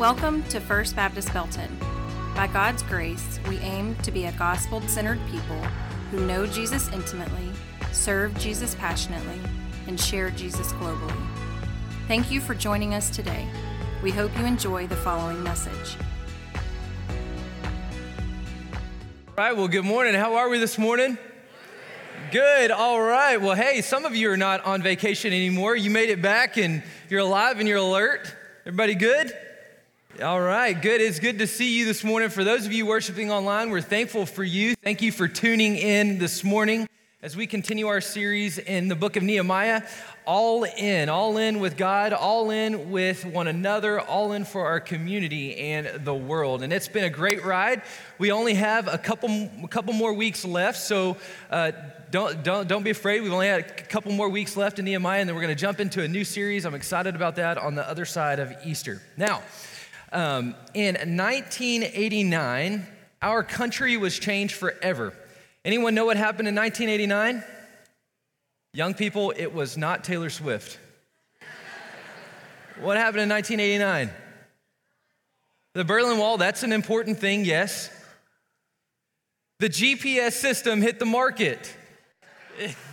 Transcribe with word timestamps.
Welcome 0.00 0.44
to 0.44 0.60
First 0.60 0.96
Baptist 0.96 1.30
Belton. 1.34 1.76
By 2.34 2.46
God's 2.46 2.82
grace, 2.82 3.38
we 3.46 3.58
aim 3.58 3.94
to 3.96 4.10
be 4.10 4.24
a 4.24 4.32
gospel 4.32 4.80
centered 4.88 5.18
people 5.30 5.60
who 6.10 6.24
know 6.24 6.46
Jesus 6.46 6.90
intimately, 6.90 7.50
serve 7.92 8.34
Jesus 8.38 8.74
passionately, 8.74 9.38
and 9.88 10.00
share 10.00 10.30
Jesus 10.30 10.72
globally. 10.72 11.22
Thank 12.08 12.30
you 12.30 12.40
for 12.40 12.54
joining 12.54 12.94
us 12.94 13.10
today. 13.10 13.46
We 14.02 14.10
hope 14.10 14.34
you 14.38 14.46
enjoy 14.46 14.86
the 14.86 14.96
following 14.96 15.42
message. 15.42 15.98
All 19.28 19.34
right, 19.36 19.54
well, 19.54 19.68
good 19.68 19.84
morning. 19.84 20.14
How 20.14 20.34
are 20.36 20.48
we 20.48 20.58
this 20.58 20.78
morning? 20.78 21.18
Good. 22.32 22.70
All 22.70 23.02
right. 23.02 23.38
Well, 23.38 23.54
hey, 23.54 23.82
some 23.82 24.06
of 24.06 24.16
you 24.16 24.30
are 24.30 24.38
not 24.38 24.64
on 24.64 24.80
vacation 24.80 25.34
anymore. 25.34 25.76
You 25.76 25.90
made 25.90 26.08
it 26.08 26.22
back 26.22 26.56
and 26.56 26.82
you're 27.10 27.20
alive 27.20 27.58
and 27.58 27.68
you're 27.68 27.76
alert. 27.76 28.34
Everybody 28.64 28.94
good? 28.94 29.30
All 30.18 30.40
right, 30.40 30.74
good. 30.74 31.00
It's 31.00 31.18
good 31.18 31.38
to 31.38 31.46
see 31.46 31.78
you 31.78 31.86
this 31.86 32.04
morning. 32.04 32.28
For 32.28 32.44
those 32.44 32.66
of 32.66 32.72
you 32.72 32.84
worshiping 32.84 33.30
online, 33.30 33.70
we're 33.70 33.80
thankful 33.80 34.26
for 34.26 34.44
you. 34.44 34.74
Thank 34.74 35.00
you 35.00 35.12
for 35.12 35.28
tuning 35.28 35.76
in 35.76 36.18
this 36.18 36.44
morning 36.44 36.88
as 37.22 37.36
we 37.36 37.46
continue 37.46 37.86
our 37.86 38.02
series 38.02 38.58
in 38.58 38.88
the 38.88 38.96
book 38.96 39.16
of 39.16 39.22
Nehemiah. 39.22 39.82
All 40.26 40.64
in, 40.64 41.08
all 41.08 41.38
in 41.38 41.58
with 41.58 41.76
God, 41.76 42.12
all 42.12 42.50
in 42.50 42.90
with 42.90 43.24
one 43.24 43.46
another, 43.46 43.98
all 44.00 44.32
in 44.32 44.44
for 44.44 44.66
our 44.66 44.80
community 44.80 45.56
and 45.56 46.04
the 46.04 46.14
world. 46.14 46.62
And 46.62 46.72
it's 46.72 46.88
been 46.88 47.04
a 47.04 47.10
great 47.10 47.42
ride. 47.44 47.80
We 48.18 48.30
only 48.30 48.54
have 48.54 48.92
a 48.92 48.98
couple, 48.98 49.30
a 49.62 49.68
couple 49.68 49.94
more 49.94 50.12
weeks 50.12 50.44
left, 50.44 50.78
so 50.78 51.16
uh, 51.50 51.70
don't, 52.10 52.42
don't, 52.42 52.68
don't 52.68 52.82
be 52.82 52.90
afraid. 52.90 53.22
We've 53.22 53.32
only 53.32 53.46
had 53.46 53.60
a 53.60 53.82
couple 53.84 54.12
more 54.12 54.28
weeks 54.28 54.56
left 54.56 54.78
in 54.78 54.84
Nehemiah, 54.84 55.20
and 55.20 55.28
then 55.28 55.36
we're 55.36 55.42
going 55.42 55.56
to 55.56 55.60
jump 55.60 55.80
into 55.80 56.02
a 56.02 56.08
new 56.08 56.24
series. 56.24 56.66
I'm 56.66 56.74
excited 56.74 57.14
about 57.14 57.36
that 57.36 57.56
on 57.56 57.76
the 57.76 57.88
other 57.88 58.04
side 58.04 58.38
of 58.40 58.52
Easter. 58.66 59.00
Now, 59.16 59.42
um, 60.12 60.54
in 60.74 60.94
1989, 60.94 62.86
our 63.22 63.42
country 63.42 63.96
was 63.96 64.18
changed 64.18 64.54
forever. 64.54 65.14
Anyone 65.64 65.94
know 65.94 66.06
what 66.06 66.16
happened 66.16 66.48
in 66.48 66.54
1989? 66.54 67.44
Young 68.72 68.94
people, 68.94 69.32
it 69.36 69.52
was 69.52 69.76
not 69.76 70.04
Taylor 70.04 70.30
Swift. 70.30 70.78
what 72.80 72.96
happened 72.96 73.22
in 73.22 73.28
1989? 73.28 74.10
The 75.74 75.84
Berlin 75.84 76.18
Wall, 76.18 76.38
that's 76.38 76.62
an 76.62 76.72
important 76.72 77.18
thing, 77.18 77.44
yes. 77.44 77.90
The 79.60 79.68
GPS 79.68 80.32
system 80.32 80.80
hit 80.80 80.98
the 80.98 81.06
market. 81.06 81.76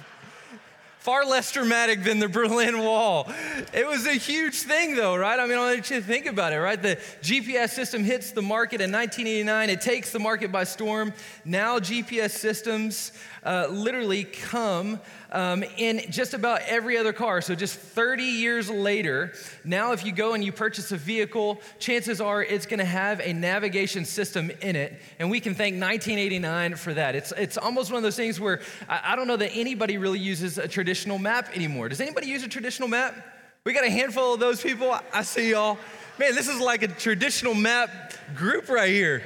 Far 1.07 1.23
less 1.23 1.53
dramatic 1.53 2.03
than 2.03 2.19
the 2.19 2.27
Berlin 2.37 2.79
Wall. 2.79 3.31
It 3.71 3.87
was 3.87 4.05
a 4.05 4.15
huge 4.15 4.55
thing, 4.55 4.93
though, 4.93 5.15
right? 5.15 5.39
I 5.39 5.47
mean, 5.47 5.57
I 5.57 5.73
want 5.73 5.89
you 5.89 6.01
to 6.01 6.05
think 6.05 6.25
about 6.25 6.51
it, 6.51 6.57
right? 6.57 6.81
The 6.81 6.97
GPS 7.21 7.69
system 7.69 8.03
hits 8.03 8.31
the 8.31 8.41
market 8.41 8.81
in 8.81 8.91
1989. 8.91 9.69
It 9.69 9.79
takes 9.79 10.11
the 10.11 10.19
market 10.19 10.51
by 10.51 10.65
storm. 10.65 11.13
Now, 11.45 11.79
GPS 11.79 12.31
systems 12.31 13.13
uh, 13.43 13.67
literally 13.69 14.23
come 14.23 14.99
um, 15.31 15.63
in 15.77 16.01
just 16.09 16.33
about 16.33 16.61
every 16.61 16.97
other 16.97 17.13
car. 17.13 17.41
So, 17.41 17.55
just 17.55 17.77
30 17.77 18.23
years 18.23 18.69
later, 18.69 19.33
now 19.63 19.91
if 19.91 20.05
you 20.05 20.11
go 20.11 20.33
and 20.33 20.43
you 20.43 20.51
purchase 20.51 20.91
a 20.91 20.97
vehicle, 20.97 21.59
chances 21.79 22.21
are 22.21 22.43
it's 22.43 22.65
going 22.65 22.79
to 22.79 22.85
have 22.85 23.19
a 23.19 23.33
navigation 23.33 24.05
system 24.05 24.51
in 24.61 24.75
it. 24.75 24.99
And 25.19 25.29
we 25.29 25.39
can 25.39 25.53
thank 25.53 25.73
1989 25.73 26.75
for 26.75 26.93
that. 26.93 27.15
It's, 27.15 27.31
it's 27.33 27.57
almost 27.57 27.91
one 27.91 27.97
of 27.97 28.03
those 28.03 28.15
things 28.15 28.39
where 28.39 28.61
I, 28.87 29.13
I 29.13 29.15
don't 29.15 29.27
know 29.27 29.37
that 29.37 29.51
anybody 29.53 29.97
really 29.97 30.19
uses 30.19 30.57
a 30.57 30.67
traditional 30.67 31.19
map 31.19 31.55
anymore. 31.55 31.89
Does 31.89 32.01
anybody 32.01 32.27
use 32.27 32.43
a 32.43 32.47
traditional 32.47 32.87
map? 32.87 33.15
We 33.63 33.73
got 33.73 33.83
a 33.83 33.89
handful 33.89 34.33
of 34.33 34.39
those 34.39 34.61
people. 34.61 34.97
I 35.13 35.23
see 35.23 35.51
y'all. 35.51 35.77
Man, 36.17 36.33
this 36.33 36.47
is 36.47 36.59
like 36.59 36.83
a 36.83 36.87
traditional 36.87 37.53
map 37.53 38.13
group 38.33 38.69
right 38.69 38.89
here. 38.89 39.23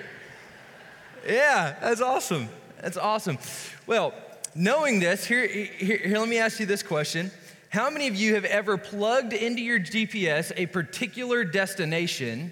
Yeah, 1.25 1.75
that's 1.79 2.01
awesome. 2.01 2.49
That's 2.81 2.97
awesome. 2.97 3.37
Well, 3.85 4.13
knowing 4.55 4.99
this, 4.99 5.23
here, 5.25 5.47
here, 5.47 5.97
here, 5.97 6.17
let 6.17 6.27
me 6.27 6.39
ask 6.39 6.59
you 6.59 6.65
this 6.65 6.81
question. 6.81 7.29
How 7.69 7.89
many 7.89 8.07
of 8.07 8.15
you 8.15 8.33
have 8.35 8.43
ever 8.45 8.75
plugged 8.75 9.33
into 9.33 9.61
your 9.61 9.79
GPS 9.79 10.51
a 10.57 10.65
particular 10.65 11.43
destination 11.43 12.51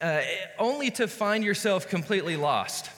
uh, 0.00 0.22
only 0.58 0.90
to 0.92 1.06
find 1.06 1.44
yourself 1.44 1.88
completely 1.88 2.36
lost? 2.36 2.90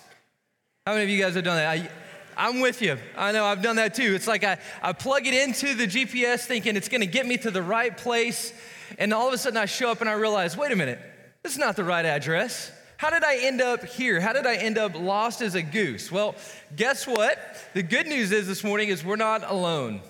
How 0.86 0.92
many 0.92 1.04
of 1.04 1.10
you 1.10 1.20
guys 1.20 1.34
have 1.34 1.44
done 1.44 1.56
that? 1.56 1.68
I, 1.68 1.90
I'm 2.36 2.60
with 2.60 2.80
you. 2.80 2.96
I 3.16 3.32
know 3.32 3.44
I've 3.44 3.60
done 3.60 3.76
that 3.76 3.94
too. 3.94 4.14
It's 4.14 4.28
like 4.28 4.44
I, 4.44 4.58
I 4.80 4.92
plug 4.92 5.26
it 5.26 5.34
into 5.34 5.74
the 5.74 5.86
GPS 5.86 6.44
thinking 6.44 6.76
it's 6.76 6.88
going 6.88 7.00
to 7.00 7.06
get 7.06 7.26
me 7.26 7.36
to 7.38 7.50
the 7.50 7.62
right 7.62 7.94
place. 7.94 8.52
And 8.98 9.12
all 9.12 9.26
of 9.26 9.34
a 9.34 9.38
sudden 9.38 9.56
I 9.56 9.66
show 9.66 9.90
up 9.90 10.00
and 10.00 10.08
I 10.08 10.12
realize, 10.12 10.56
wait 10.56 10.70
a 10.70 10.76
minute, 10.76 11.00
this 11.42 11.52
is 11.52 11.58
not 11.58 11.74
the 11.74 11.84
right 11.84 12.06
address. 12.06 12.70
How 12.98 13.10
did 13.10 13.22
I 13.22 13.36
end 13.36 13.60
up 13.60 13.84
here? 13.84 14.20
How 14.20 14.32
did 14.32 14.44
I 14.44 14.56
end 14.56 14.76
up 14.76 14.98
lost 14.98 15.40
as 15.40 15.54
a 15.54 15.62
goose? 15.62 16.10
Well, 16.10 16.34
guess 16.74 17.06
what? 17.06 17.38
The 17.72 17.84
good 17.84 18.08
news 18.08 18.32
is 18.32 18.48
this 18.48 18.64
morning 18.64 18.88
is 18.88 19.04
we're 19.04 19.14
not 19.14 19.48
alone. 19.48 20.00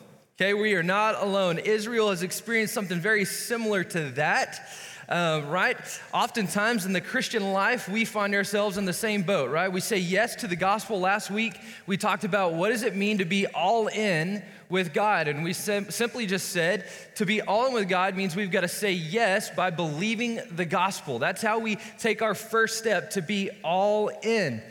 Okay, 0.41 0.55
we 0.55 0.73
are 0.73 0.83
not 0.83 1.23
alone. 1.23 1.59
Israel 1.59 2.09
has 2.09 2.23
experienced 2.23 2.73
something 2.73 2.99
very 2.99 3.27
similar 3.27 3.85
to 3.85 4.05
that. 4.13 4.71
Uh, 5.07 5.43
right? 5.49 5.77
Oftentimes 6.15 6.87
in 6.87 6.95
the 6.95 7.01
Christian 7.03 7.53
life, 7.53 7.91
we 7.91 8.07
find 8.07 8.35
ourselves 8.35 8.79
in 8.79 8.87
the 8.87 8.95
same 8.95 9.23
boat, 9.23 9.51
right? 9.51 9.71
We 9.71 9.81
say 9.81 9.99
yes 9.99 10.37
to 10.37 10.47
the 10.47 10.57
gospel. 10.57 10.99
Last 10.99 11.31
week, 11.31 11.61
we 11.87 11.99
talked 11.99 12.25
about 12.25 12.55
what 12.55 12.71
does 12.71 12.83
it 12.83 12.97
mean 12.97 13.19
to 13.19 13.27
be 13.27 13.47
all 13.49 13.89
in 13.89 14.43
with 14.69 14.93
God. 14.93 15.29
And 15.29 15.43
we 15.45 15.53
sim- 15.53 15.91
simply 15.91 16.27
just 16.27 16.51
said 16.51 16.87
to 17.17 17.27
be 17.27 17.43
all 17.43 17.67
in 17.67 17.73
with 17.73 17.89
God 17.89 18.17
means 18.17 18.37
we've 18.37 18.51
got 18.51 18.61
to 18.63 18.69
say 18.69 18.93
yes 18.93 19.51
by 19.51 19.71
believing 19.71 20.41
the 20.51 20.65
gospel. 20.65 21.19
That's 21.19 21.43
how 21.43 21.59
we 21.59 21.77
take 21.99 22.23
our 22.23 22.35
first 22.35 22.79
step 22.79 23.11
to 23.11 23.23
be 23.23 23.51
all 23.63 24.09
in 24.23 24.63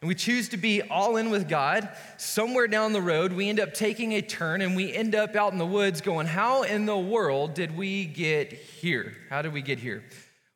and 0.00 0.08
we 0.08 0.14
choose 0.14 0.50
to 0.50 0.56
be 0.56 0.82
all 0.82 1.16
in 1.16 1.30
with 1.30 1.48
God, 1.48 1.88
somewhere 2.18 2.68
down 2.68 2.92
the 2.92 3.00
road, 3.00 3.32
we 3.32 3.48
end 3.48 3.58
up 3.58 3.72
taking 3.72 4.12
a 4.12 4.22
turn 4.22 4.60
and 4.60 4.76
we 4.76 4.92
end 4.92 5.14
up 5.14 5.34
out 5.34 5.52
in 5.52 5.58
the 5.58 5.66
woods 5.66 6.00
going, 6.00 6.26
How 6.26 6.62
in 6.62 6.86
the 6.86 6.96
world 6.96 7.54
did 7.54 7.76
we 7.76 8.04
get 8.04 8.52
here? 8.52 9.16
How 9.30 9.42
did 9.42 9.52
we 9.52 9.62
get 9.62 9.78
here? 9.78 10.04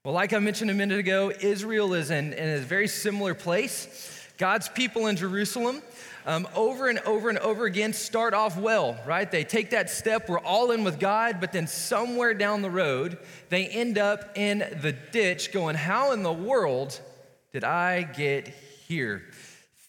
Well, 0.05 0.15
like 0.15 0.33
I 0.33 0.39
mentioned 0.39 0.71
a 0.71 0.75
minute 0.75 0.99
ago, 0.99 1.33
Israel 1.41 1.95
is 1.95 2.11
in, 2.11 2.33
in 2.33 2.49
a 2.49 2.59
very 2.59 2.89
similar 2.89 3.35
place. 3.35 4.29
God's 4.39 4.69
people 4.69 5.07
in 5.09 5.17
Jerusalem, 5.17 5.83
um, 6.27 6.47
over 6.55 6.89
and 6.89 6.99
over 7.01 7.29
and 7.29 7.39
over 7.39 7.65
again, 7.65 7.93
start 7.93 8.35
off 8.35 8.57
well, 8.57 8.99
right? 9.07 9.31
They 9.31 9.45
take 9.45 9.71
that 9.71 9.91
step, 9.91 10.29
we're 10.29 10.39
all 10.39 10.71
in 10.71 10.85
with 10.85 10.99
God, 10.99 11.41
but 11.41 11.53
then 11.53 11.67
somewhere 11.67 12.35
down 12.35 12.63
the 12.63 12.71
road, 12.71 13.19
they 13.49 13.67
end 13.67 13.99
up 13.99 14.37
in 14.37 14.59
the 14.81 14.93
ditch 14.93 15.53
going, 15.53 15.77
How 15.77 16.13
in 16.13 16.23
the 16.23 16.33
world 16.33 17.01
did 17.53 17.65
I 17.65 18.03
get 18.03 18.49
here? 18.87 19.23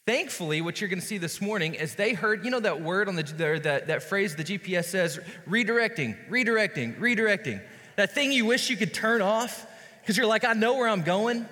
Thankfully, 0.08 0.62
what 0.62 0.82
you're 0.82 0.90
going 0.90 1.00
to 1.00 1.06
see 1.06 1.20
this 1.20 1.42
morning 1.42 1.76
is 1.76 1.96
they 1.96 2.14
heard, 2.14 2.44
you 2.44 2.50
know, 2.50 2.60
that 2.60 2.82
word 2.82 3.08
on 3.08 3.16
the, 3.16 3.24
that, 3.64 3.88
that 3.88 4.04
phrase 4.04 4.36
the 4.36 4.44
GPS 4.44 4.86
says, 4.86 5.20
redirecting, 5.48 6.18
redirecting, 6.30 6.98
redirecting. 7.00 7.62
That 7.98 8.14
thing 8.14 8.32
you 8.32 8.46
wish 8.46 8.70
you 8.70 8.78
could 8.78 8.94
turn 8.94 9.22
off 9.22 9.66
because 10.02 10.18
you're 10.18 10.26
like, 10.26 10.44
I 10.44 10.54
know 10.54 10.76
where 10.76 10.88
I'm 10.88 11.04
going. 11.04 11.46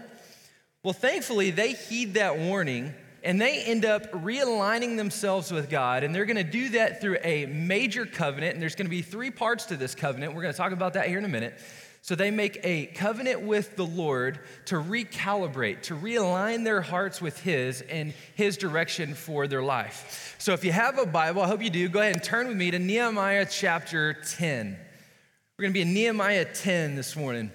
Well, 0.82 0.94
thankfully, 0.94 1.52
they 1.52 1.74
heed 1.74 2.16
that 2.16 2.40
warning 2.40 2.96
and 3.24 3.40
they 3.40 3.64
end 3.64 3.86
up 3.86 4.12
realigning 4.12 4.98
themselves 4.98 5.52
with 5.52 5.70
God. 5.70 6.04
And 6.04 6.14
they're 6.14 6.26
going 6.26 6.38
to 6.38 6.44
do 6.44 6.70
that 6.70 7.02
through 7.02 7.18
a 7.24 7.46
major 7.46 8.06
covenant. 8.06 8.54
And 8.54 8.62
there's 8.62 8.76
going 8.76 8.88
to 8.88 8.92
be 8.92 9.02
three 9.02 9.32
parts 9.32 9.66
to 9.66 9.78
this 9.78 9.96
covenant. 9.96 10.34
We're 10.34 10.42
going 10.42 10.54
to 10.54 10.58
talk 10.58 10.72
about 10.72 10.94
that 10.94 11.08
here 11.08 11.18
in 11.18 11.26
a 11.26 11.30
minute. 11.30 11.60
So 12.02 12.16
they 12.16 12.32
make 12.32 12.60
a 12.64 12.88
covenant 12.88 13.42
with 13.42 13.76
the 13.76 13.86
Lord 13.86 14.40
to 14.66 14.76
recalibrate, 14.76 15.84
to 15.84 15.96
realign 15.96 16.64
their 16.64 16.82
hearts 16.82 17.22
with 17.22 17.40
His 17.42 17.82
and 17.82 18.14
His 18.36 18.58
direction 18.58 19.14
for 19.14 19.48
their 19.48 19.62
life. 19.62 20.36
So 20.40 20.54
if 20.54 20.64
you 20.64 20.72
have 20.72 20.98
a 20.98 21.06
Bible, 21.06 21.42
I 21.42 21.48
hope 21.48 21.62
you 21.62 21.70
do, 21.70 21.90
go 21.90 22.00
ahead 22.00 22.14
and 22.14 22.24
turn 22.24 22.48
with 22.48 22.56
me 22.56 22.72
to 22.72 22.80
Nehemiah 22.80 23.46
chapter 23.50 24.14
10. 24.14 24.78
We're 25.58 25.64
going 25.64 25.74
to 25.74 25.78
be 25.78 25.82
in 25.82 25.94
Nehemiah 25.94 26.46
10 26.46 26.96
this 26.96 27.18
morning. 27.18 27.52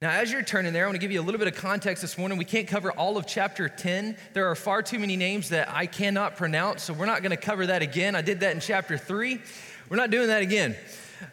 Now, 0.00 0.10
as 0.12 0.30
you're 0.30 0.42
turning 0.42 0.72
there, 0.72 0.84
I 0.84 0.86
want 0.86 0.94
to 0.94 1.00
give 1.00 1.10
you 1.10 1.20
a 1.20 1.26
little 1.26 1.40
bit 1.40 1.48
of 1.48 1.56
context 1.56 2.02
this 2.02 2.16
morning. 2.16 2.38
We 2.38 2.44
can't 2.44 2.68
cover 2.68 2.92
all 2.92 3.16
of 3.16 3.26
chapter 3.26 3.68
10. 3.68 4.16
There 4.32 4.48
are 4.48 4.54
far 4.54 4.80
too 4.80 5.00
many 5.00 5.16
names 5.16 5.48
that 5.48 5.68
I 5.68 5.86
cannot 5.86 6.36
pronounce, 6.36 6.84
so 6.84 6.92
we're 6.92 7.06
not 7.06 7.20
going 7.20 7.32
to 7.32 7.36
cover 7.36 7.66
that 7.66 7.82
again. 7.82 8.14
I 8.14 8.22
did 8.22 8.38
that 8.38 8.54
in 8.54 8.60
chapter 8.60 8.96
3. 8.96 9.40
We're 9.88 9.96
not 9.96 10.10
doing 10.10 10.28
that 10.28 10.40
again. 10.40 10.76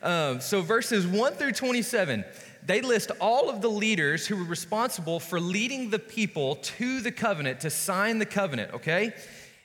Um, 0.01 0.41
so, 0.41 0.63
verses 0.63 1.05
1 1.05 1.33
through 1.33 1.51
27, 1.51 2.25
they 2.65 2.81
list 2.81 3.11
all 3.21 3.51
of 3.51 3.61
the 3.61 3.69
leaders 3.69 4.25
who 4.25 4.35
were 4.35 4.45
responsible 4.45 5.19
for 5.19 5.39
leading 5.39 5.91
the 5.91 5.99
people 5.99 6.55
to 6.55 7.01
the 7.01 7.11
covenant, 7.11 7.59
to 7.59 7.69
sign 7.69 8.17
the 8.17 8.25
covenant, 8.25 8.73
okay? 8.73 9.13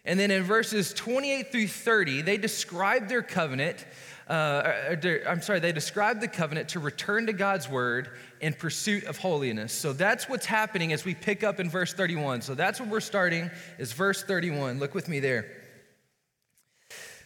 And 0.04 0.20
then 0.20 0.30
in 0.30 0.42
verses 0.42 0.92
28 0.92 1.50
through 1.50 1.68
30, 1.68 2.20
they 2.20 2.36
describe 2.36 3.08
their 3.08 3.22
covenant. 3.22 3.86
Uh, 4.30 4.94
I'm 5.26 5.42
sorry, 5.42 5.58
they 5.58 5.72
describe 5.72 6.20
the 6.20 6.28
covenant 6.28 6.68
to 6.68 6.78
return 6.78 7.26
to 7.26 7.32
God's 7.32 7.68
word 7.68 8.10
in 8.40 8.52
pursuit 8.52 9.02
of 9.04 9.18
holiness. 9.18 9.72
So 9.72 9.92
that's 9.92 10.28
what's 10.28 10.46
happening 10.46 10.92
as 10.92 11.04
we 11.04 11.16
pick 11.16 11.42
up 11.42 11.58
in 11.58 11.68
verse 11.68 11.92
31. 11.92 12.42
So 12.42 12.54
that's 12.54 12.78
where 12.78 12.88
we're 12.88 13.00
starting, 13.00 13.50
is 13.78 13.92
verse 13.92 14.22
31. 14.22 14.78
Look 14.78 14.94
with 14.94 15.08
me 15.08 15.18
there. 15.18 15.50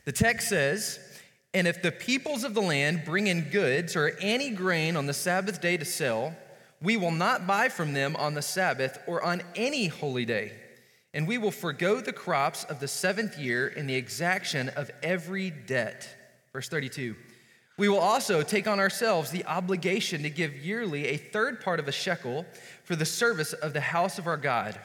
The 0.06 0.12
text 0.12 0.48
says, 0.48 0.98
And 1.52 1.66
if 1.66 1.82
the 1.82 1.92
peoples 1.92 2.42
of 2.42 2.54
the 2.54 2.62
land 2.62 3.02
bring 3.04 3.26
in 3.26 3.50
goods 3.50 3.96
or 3.96 4.16
any 4.22 4.48
grain 4.48 4.96
on 4.96 5.04
the 5.04 5.12
Sabbath 5.12 5.60
day 5.60 5.76
to 5.76 5.84
sell, 5.84 6.34
we 6.80 6.96
will 6.96 7.12
not 7.12 7.46
buy 7.46 7.68
from 7.68 7.92
them 7.92 8.16
on 8.16 8.32
the 8.32 8.40
Sabbath 8.40 8.98
or 9.06 9.22
on 9.22 9.42
any 9.54 9.88
holy 9.88 10.24
day. 10.24 10.52
And 11.12 11.28
we 11.28 11.36
will 11.36 11.50
forego 11.50 12.00
the 12.00 12.14
crops 12.14 12.64
of 12.64 12.80
the 12.80 12.88
seventh 12.88 13.38
year 13.38 13.68
in 13.68 13.86
the 13.86 13.94
exaction 13.94 14.70
of 14.70 14.90
every 15.02 15.50
debt. 15.50 16.08
Verse 16.54 16.68
32. 16.68 17.16
We 17.76 17.88
will 17.88 17.98
also 17.98 18.42
take 18.42 18.68
on 18.68 18.78
ourselves 18.78 19.32
the 19.32 19.44
obligation 19.44 20.22
to 20.22 20.30
give 20.30 20.54
yearly 20.54 21.08
a 21.08 21.16
third 21.16 21.60
part 21.60 21.80
of 21.80 21.88
a 21.88 21.92
shekel 21.92 22.46
for 22.84 22.94
the 22.94 23.04
service 23.04 23.52
of 23.52 23.72
the 23.72 23.80
house 23.80 24.20
of 24.20 24.28
our 24.28 24.36
God, 24.36 24.78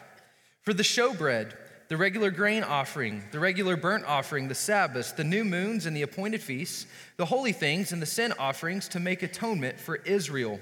for 0.63 0.73
the 0.73 0.81
showbread, 0.81 1.53
the 1.87 1.97
regular 1.97 2.31
grain 2.31 2.63
offering, 2.63 3.21
the 3.31 3.39
regular 3.39 3.77
burnt 3.77 4.05
offering, 4.05 4.47
the 4.47 4.55
Sabbaths, 4.55 5.11
the 5.11 5.23
new 5.23 5.43
moons, 5.43 5.85
and 5.85 5.95
the 5.95 6.01
appointed 6.01 6.41
feasts, 6.41 6.87
the 7.17 7.25
holy 7.25 7.51
things, 7.51 7.91
and 7.91 8.01
the 8.01 8.07
sin 8.07 8.33
offerings 8.39 8.87
to 8.87 8.99
make 8.99 9.21
atonement 9.21 9.79
for 9.79 9.97
Israel, 9.97 10.59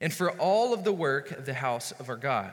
and 0.00 0.14
for 0.14 0.30
all 0.32 0.72
of 0.72 0.84
the 0.84 0.92
work 0.92 1.32
of 1.32 1.44
the 1.44 1.54
house 1.54 1.92
of 1.92 2.08
our 2.08 2.16
God. 2.16 2.52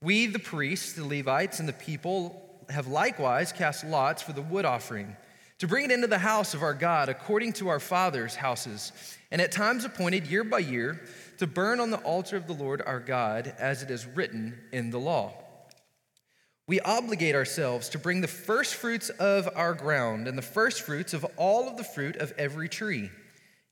We, 0.00 0.26
the 0.26 0.40
priests, 0.40 0.94
the 0.94 1.06
Levites, 1.06 1.60
and 1.60 1.68
the 1.68 1.72
people, 1.72 2.64
have 2.68 2.88
likewise 2.88 3.52
cast 3.52 3.84
lots 3.84 4.22
for 4.22 4.32
the 4.32 4.42
wood 4.42 4.64
offering 4.64 5.16
to 5.62 5.68
bring 5.68 5.84
it 5.84 5.92
into 5.92 6.08
the 6.08 6.18
house 6.18 6.54
of 6.54 6.62
our 6.64 6.74
God 6.74 7.08
according 7.08 7.52
to 7.52 7.68
our 7.68 7.78
fathers' 7.78 8.34
houses, 8.34 8.90
and 9.30 9.40
at 9.40 9.52
times 9.52 9.84
appointed 9.84 10.26
year 10.26 10.42
by 10.42 10.58
year 10.58 11.00
to 11.38 11.46
burn 11.46 11.78
on 11.78 11.92
the 11.92 11.98
altar 11.98 12.36
of 12.36 12.48
the 12.48 12.52
Lord 12.52 12.82
our 12.84 12.98
God, 12.98 13.54
as 13.60 13.80
it 13.80 13.88
is 13.88 14.04
written 14.04 14.58
in 14.72 14.90
the 14.90 14.98
law. 14.98 15.32
We 16.66 16.80
obligate 16.80 17.36
ourselves 17.36 17.90
to 17.90 18.00
bring 18.00 18.20
the 18.22 18.26
first 18.26 18.74
fruits 18.74 19.08
of 19.08 19.48
our 19.54 19.72
ground 19.72 20.26
and 20.26 20.36
the 20.36 20.42
first 20.42 20.82
fruits 20.82 21.14
of 21.14 21.24
all 21.36 21.68
of 21.68 21.76
the 21.76 21.84
fruit 21.84 22.16
of 22.16 22.32
every 22.36 22.68
tree, 22.68 23.10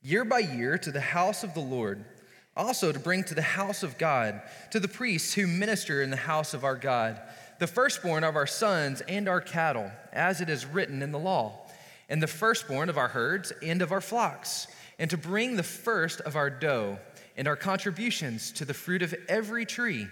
year 0.01 0.23
by 0.23 0.39
year, 0.39 0.77
to 0.77 0.93
the 0.93 1.01
house 1.01 1.43
of 1.43 1.53
the 1.53 1.59
Lord. 1.59 2.05
Also, 2.55 2.93
to 2.93 2.99
bring 2.99 3.25
to 3.25 3.35
the 3.35 3.41
house 3.41 3.83
of 3.83 3.97
God, 3.97 4.41
to 4.69 4.79
the 4.79 4.87
priests 4.87 5.33
who 5.33 5.45
minister 5.45 6.01
in 6.01 6.09
the 6.09 6.15
house 6.15 6.53
of 6.53 6.63
our 6.63 6.77
God, 6.77 7.19
the 7.59 7.67
firstborn 7.67 8.23
of 8.23 8.37
our 8.37 8.47
sons 8.47 9.01
and 9.09 9.27
our 9.27 9.41
cattle, 9.41 9.91
as 10.13 10.39
it 10.39 10.47
is 10.47 10.65
written 10.65 11.01
in 11.01 11.11
the 11.11 11.19
law 11.19 11.57
and 12.11 12.21
the 12.21 12.27
firstborn 12.27 12.89
of 12.89 12.97
our 12.97 13.07
herds 13.07 13.53
and 13.63 13.81
of 13.81 13.93
our 13.93 14.01
flocks, 14.01 14.67
and 14.99 15.09
to 15.09 15.17
bring 15.17 15.55
the 15.55 15.63
first 15.63 16.19
of 16.21 16.35
our 16.35 16.49
dough 16.49 16.99
and 17.37 17.47
our 17.47 17.55
contributions 17.55 18.51
to 18.51 18.65
the 18.65 18.73
fruit 18.73 19.01
of 19.01 19.15
every 19.29 19.65
tree, 19.65 20.09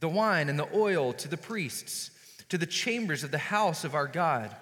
the 0.00 0.08
wine 0.08 0.48
and 0.48 0.58
the 0.58 0.74
oil 0.74 1.12
to 1.12 1.28
the 1.28 1.36
priests, 1.36 2.10
to 2.48 2.56
the 2.56 2.64
chambers 2.64 3.22
of 3.22 3.30
the 3.30 3.36
house 3.36 3.84
of 3.84 3.94
our 3.94 4.06
God, 4.06 4.56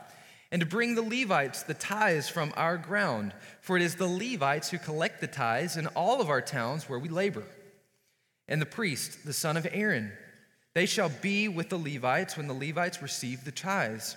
and 0.50 0.58
to 0.58 0.66
bring 0.66 0.96
the 0.96 1.02
Levites 1.02 1.62
the 1.62 1.74
tithes 1.74 2.28
from 2.28 2.52
our 2.56 2.76
ground, 2.76 3.34
for 3.60 3.76
it 3.76 3.84
is 3.84 3.94
the 3.94 4.08
Levites 4.08 4.70
who 4.70 4.78
collect 4.78 5.20
the 5.20 5.28
tithes 5.28 5.76
in 5.76 5.86
all 5.88 6.20
of 6.20 6.28
our 6.28 6.42
towns 6.42 6.88
where 6.88 6.98
we 6.98 7.08
labor. 7.08 7.44
And 8.48 8.60
the 8.60 8.66
priest, 8.66 9.24
the 9.24 9.32
son 9.32 9.56
of 9.56 9.64
Aaron, 9.70 10.10
they 10.74 10.86
shall 10.86 11.12
be 11.22 11.46
with 11.46 11.68
the 11.68 11.78
Levites 11.78 12.36
when 12.36 12.48
the 12.48 12.52
Levites 12.52 13.00
receive 13.00 13.44
the 13.44 13.52
tithes. 13.52 14.16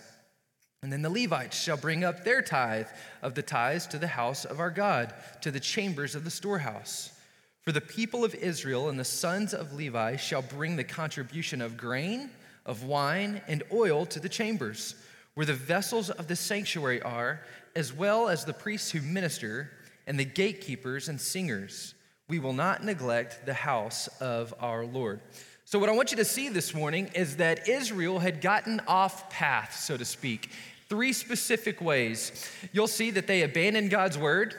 And 0.83 0.91
then 0.91 1.01
the 1.01 1.09
Levites 1.09 1.57
shall 1.57 1.77
bring 1.77 2.03
up 2.03 2.23
their 2.23 2.41
tithe 2.41 2.87
of 3.21 3.35
the 3.35 3.41
tithes 3.41 3.87
to 3.87 3.97
the 3.97 4.07
house 4.07 4.43
of 4.43 4.59
our 4.59 4.69
God, 4.69 5.13
to 5.41 5.49
the 5.49 5.61
chambers 5.61 6.13
of 6.13 6.25
the 6.25 6.29
storehouse. 6.29 7.13
For 7.61 7.71
the 7.71 7.79
people 7.79 8.25
of 8.25 8.35
Israel 8.35 8.89
and 8.89 8.99
the 8.99 9.05
sons 9.05 9.53
of 9.53 9.73
Levi 9.73 10.17
shall 10.17 10.41
bring 10.41 10.75
the 10.75 10.83
contribution 10.83 11.61
of 11.61 11.77
grain, 11.77 12.29
of 12.65 12.83
wine, 12.83 13.41
and 13.47 13.63
oil 13.71 14.05
to 14.07 14.19
the 14.19 14.27
chambers, 14.27 14.95
where 15.35 15.45
the 15.45 15.53
vessels 15.53 16.09
of 16.09 16.27
the 16.27 16.35
sanctuary 16.35 17.01
are, 17.01 17.39
as 17.77 17.93
well 17.93 18.27
as 18.27 18.43
the 18.43 18.53
priests 18.53 18.91
who 18.91 18.99
minister, 19.01 19.71
and 20.05 20.19
the 20.19 20.25
gatekeepers 20.25 21.07
and 21.07 21.19
singers. 21.19 21.95
We 22.27 22.39
will 22.39 22.51
not 22.51 22.83
neglect 22.83 23.45
the 23.45 23.53
house 23.53 24.07
of 24.19 24.53
our 24.59 24.85
Lord. 24.85 25.21
So, 25.63 25.79
what 25.79 25.87
I 25.87 25.93
want 25.93 26.11
you 26.11 26.17
to 26.17 26.25
see 26.25 26.49
this 26.49 26.73
morning 26.73 27.09
is 27.15 27.37
that 27.37 27.69
Israel 27.69 28.19
had 28.19 28.41
gotten 28.41 28.81
off 28.85 29.29
path, 29.29 29.79
so 29.79 29.95
to 29.95 30.03
speak 30.03 30.49
three 30.89 31.13
specific 31.13 31.81
ways. 31.81 32.49
You'll 32.71 32.87
see 32.87 33.11
that 33.11 33.27
they 33.27 33.41
abandoned 33.43 33.89
God's 33.89 34.17
word, 34.17 34.55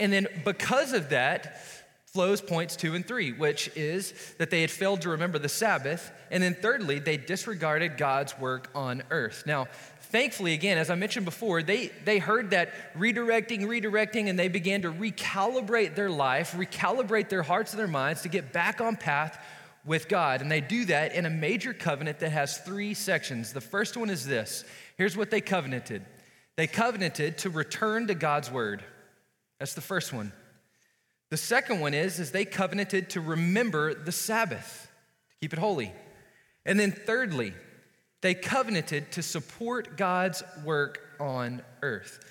and 0.00 0.12
then 0.12 0.26
because 0.44 0.92
of 0.92 1.10
that, 1.10 1.60
flows 2.12 2.42
points 2.42 2.76
two 2.76 2.94
and 2.94 3.06
three, 3.06 3.32
which 3.32 3.70
is 3.74 4.12
that 4.36 4.50
they 4.50 4.60
had 4.60 4.70
failed 4.70 5.00
to 5.00 5.08
remember 5.08 5.38
the 5.38 5.48
Sabbath, 5.48 6.12
and 6.30 6.42
then 6.42 6.54
thirdly, 6.54 6.98
they 6.98 7.16
disregarded 7.16 7.96
God's 7.96 8.38
work 8.38 8.68
on 8.74 9.02
earth. 9.10 9.44
Now, 9.46 9.66
thankfully, 10.00 10.52
again, 10.52 10.76
as 10.76 10.90
I 10.90 10.94
mentioned 10.94 11.24
before, 11.24 11.62
they, 11.62 11.90
they 12.04 12.18
heard 12.18 12.50
that 12.50 12.94
redirecting, 12.94 13.62
redirecting, 13.62 14.28
and 14.28 14.38
they 14.38 14.48
began 14.48 14.82
to 14.82 14.92
recalibrate 14.92 15.94
their 15.94 16.10
life, 16.10 16.52
recalibrate 16.52 17.30
their 17.30 17.42
hearts 17.42 17.72
and 17.72 17.80
their 17.80 17.88
minds 17.88 18.20
to 18.22 18.28
get 18.28 18.52
back 18.52 18.82
on 18.82 18.96
path 18.96 19.42
with 19.86 20.06
God. 20.08 20.42
And 20.42 20.50
they 20.50 20.60
do 20.60 20.84
that 20.86 21.14
in 21.14 21.24
a 21.24 21.30
major 21.30 21.72
covenant 21.72 22.18
that 22.20 22.30
has 22.30 22.58
three 22.58 22.92
sections. 22.92 23.54
The 23.54 23.62
first 23.62 23.96
one 23.96 24.10
is 24.10 24.26
this 24.26 24.64
Here's 25.02 25.16
what 25.16 25.32
they 25.32 25.40
covenanted 25.40 26.06
they 26.56 26.68
covenanted 26.68 27.38
to 27.38 27.50
return 27.50 28.06
to 28.06 28.14
God's 28.14 28.48
word. 28.48 28.84
That's 29.58 29.74
the 29.74 29.80
first 29.80 30.12
one. 30.12 30.30
The 31.30 31.36
second 31.36 31.80
one 31.80 31.92
is, 31.92 32.20
is 32.20 32.30
they 32.30 32.44
covenanted 32.44 33.10
to 33.10 33.20
remember 33.20 33.94
the 33.94 34.12
Sabbath, 34.12 34.88
to 35.30 35.36
keep 35.40 35.52
it 35.52 35.58
holy. 35.58 35.92
And 36.64 36.78
then 36.78 36.92
thirdly, 36.92 37.52
they 38.20 38.34
covenanted 38.34 39.10
to 39.10 39.24
support 39.24 39.96
God's 39.96 40.44
work 40.64 41.00
on 41.18 41.62
earth. 41.82 42.24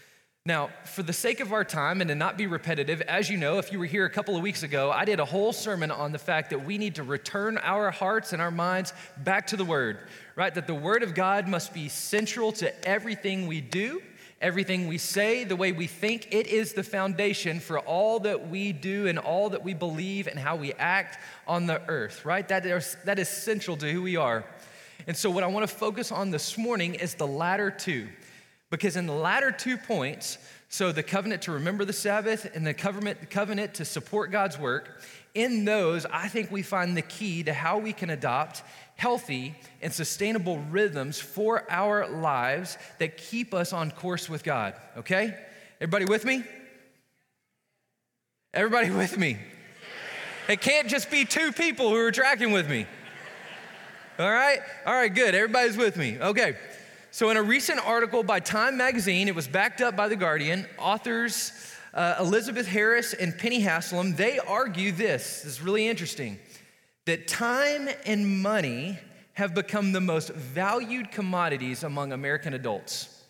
Now, 0.47 0.71
for 0.85 1.03
the 1.03 1.13
sake 1.13 1.39
of 1.39 1.53
our 1.53 1.63
time 1.63 2.01
and 2.01 2.07
to 2.07 2.15
not 2.15 2.35
be 2.35 2.47
repetitive, 2.47 3.01
as 3.01 3.29
you 3.29 3.37
know, 3.37 3.59
if 3.59 3.71
you 3.71 3.77
were 3.77 3.85
here 3.85 4.05
a 4.05 4.09
couple 4.09 4.35
of 4.35 4.41
weeks 4.41 4.63
ago, 4.63 4.89
I 4.89 5.05
did 5.05 5.19
a 5.19 5.25
whole 5.25 5.53
sermon 5.53 5.91
on 5.91 6.11
the 6.11 6.17
fact 6.17 6.49
that 6.49 6.65
we 6.65 6.79
need 6.79 6.95
to 6.95 7.03
return 7.03 7.59
our 7.59 7.91
hearts 7.91 8.33
and 8.33 8.41
our 8.41 8.49
minds 8.49 8.91
back 9.17 9.45
to 9.47 9.55
the 9.55 9.63
Word, 9.63 9.99
right? 10.35 10.51
That 10.55 10.65
the 10.65 10.73
Word 10.73 11.03
of 11.03 11.13
God 11.13 11.47
must 11.47 11.75
be 11.75 11.89
central 11.89 12.51
to 12.53 12.87
everything 12.89 13.45
we 13.45 13.61
do, 13.61 14.01
everything 14.41 14.87
we 14.87 14.97
say, 14.97 15.43
the 15.43 15.55
way 15.55 15.73
we 15.73 15.85
think. 15.85 16.29
It 16.31 16.47
is 16.47 16.73
the 16.73 16.81
foundation 16.81 17.59
for 17.59 17.77
all 17.77 18.19
that 18.21 18.49
we 18.49 18.73
do 18.73 19.05
and 19.05 19.19
all 19.19 19.51
that 19.51 19.63
we 19.63 19.75
believe 19.75 20.25
and 20.25 20.39
how 20.39 20.55
we 20.55 20.73
act 20.73 21.19
on 21.45 21.67
the 21.67 21.87
earth, 21.87 22.25
right? 22.25 22.47
That 22.47 22.65
is, 22.65 22.97
that 23.05 23.19
is 23.19 23.29
central 23.29 23.77
to 23.77 23.91
who 23.91 24.01
we 24.01 24.15
are. 24.15 24.43
And 25.05 25.15
so, 25.15 25.29
what 25.29 25.43
I 25.43 25.47
want 25.47 25.69
to 25.69 25.75
focus 25.75 26.11
on 26.11 26.31
this 26.31 26.57
morning 26.57 26.95
is 26.95 27.13
the 27.13 27.27
latter 27.27 27.69
two. 27.69 28.07
Because 28.71 28.95
in 28.95 29.05
the 29.05 29.13
latter 29.13 29.51
two 29.51 29.77
points, 29.77 30.39
so 30.69 30.93
the 30.93 31.03
covenant 31.03 31.43
to 31.43 31.51
remember 31.51 31.85
the 31.85 31.93
Sabbath 31.93 32.49
and 32.55 32.65
the 32.65 32.73
covenant, 32.73 33.29
covenant 33.29 33.75
to 33.75 33.85
support 33.85 34.31
God's 34.31 34.57
work, 34.57 35.01
in 35.35 35.65
those, 35.65 36.05
I 36.05 36.29
think 36.29 36.49
we 36.49 36.61
find 36.63 36.95
the 36.97 37.01
key 37.01 37.43
to 37.43 37.53
how 37.53 37.77
we 37.77 37.93
can 37.93 38.09
adopt 38.09 38.63
healthy 38.95 39.55
and 39.81 39.91
sustainable 39.91 40.59
rhythms 40.69 41.19
for 41.19 41.65
our 41.69 42.07
lives 42.07 42.77
that 42.99 43.17
keep 43.17 43.53
us 43.53 43.73
on 43.73 43.91
course 43.91 44.29
with 44.29 44.43
God. 44.43 44.73
Okay? 44.97 45.37
Everybody 45.81 46.05
with 46.05 46.23
me? 46.23 46.43
Everybody 48.53 48.89
with 48.91 49.17
me? 49.17 49.37
It 50.47 50.61
can't 50.61 50.87
just 50.87 51.11
be 51.11 51.25
two 51.25 51.51
people 51.51 51.89
who 51.89 51.97
are 51.97 52.11
tracking 52.11 52.51
with 52.51 52.69
me. 52.69 52.85
All 54.17 54.31
right? 54.31 54.59
All 54.85 54.93
right, 54.93 55.13
good. 55.13 55.35
Everybody's 55.35 55.75
with 55.75 55.97
me. 55.97 56.17
Okay. 56.19 56.55
So, 57.13 57.29
in 57.29 57.35
a 57.35 57.43
recent 57.43 57.85
article 57.85 58.23
by 58.23 58.39
Time 58.39 58.77
Magazine, 58.77 59.27
it 59.27 59.35
was 59.35 59.45
backed 59.45 59.81
up 59.81 59.97
by 59.97 60.07
The 60.07 60.15
Guardian, 60.15 60.65
authors 60.77 61.51
uh, 61.93 62.15
Elizabeth 62.21 62.67
Harris 62.67 63.13
and 63.13 63.37
Penny 63.37 63.59
Haslam, 63.59 64.15
they 64.15 64.39
argue 64.39 64.93
this, 64.93 65.41
this 65.41 65.53
is 65.53 65.61
really 65.61 65.87
interesting, 65.87 66.39
that 67.05 67.27
time 67.27 67.89
and 68.05 68.41
money 68.41 68.97
have 69.33 69.53
become 69.53 69.91
the 69.91 69.99
most 69.99 70.29
valued 70.29 71.11
commodities 71.11 71.83
among 71.83 72.13
American 72.13 72.53
adults. 72.53 73.23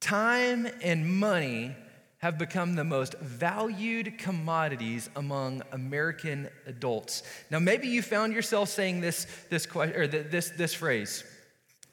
Time 0.00 0.66
and 0.82 1.08
money 1.08 1.76
have 2.18 2.38
become 2.38 2.74
the 2.74 2.84
most 2.84 3.14
valued 3.18 4.18
commodities 4.18 5.10
among 5.16 5.62
American 5.72 6.48
adults. 6.66 7.22
Now, 7.50 7.58
maybe 7.58 7.88
you 7.88 8.02
found 8.02 8.32
yourself 8.32 8.70
saying 8.70 9.00
this, 9.00 9.26
this, 9.50 9.66
question, 9.66 9.96
or 9.96 10.06
this, 10.06 10.50
this 10.50 10.74
phrase 10.74 11.24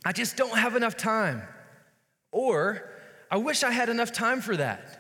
I 0.06 0.12
just 0.12 0.36
don't 0.36 0.58
have 0.58 0.76
enough 0.76 0.98
time. 0.98 1.44
Or, 2.32 2.90
I 3.30 3.38
wish 3.38 3.64
I 3.64 3.72
had 3.72 3.90
enough 3.90 4.12
time 4.12 4.42
for 4.42 4.58
that. 4.58 5.00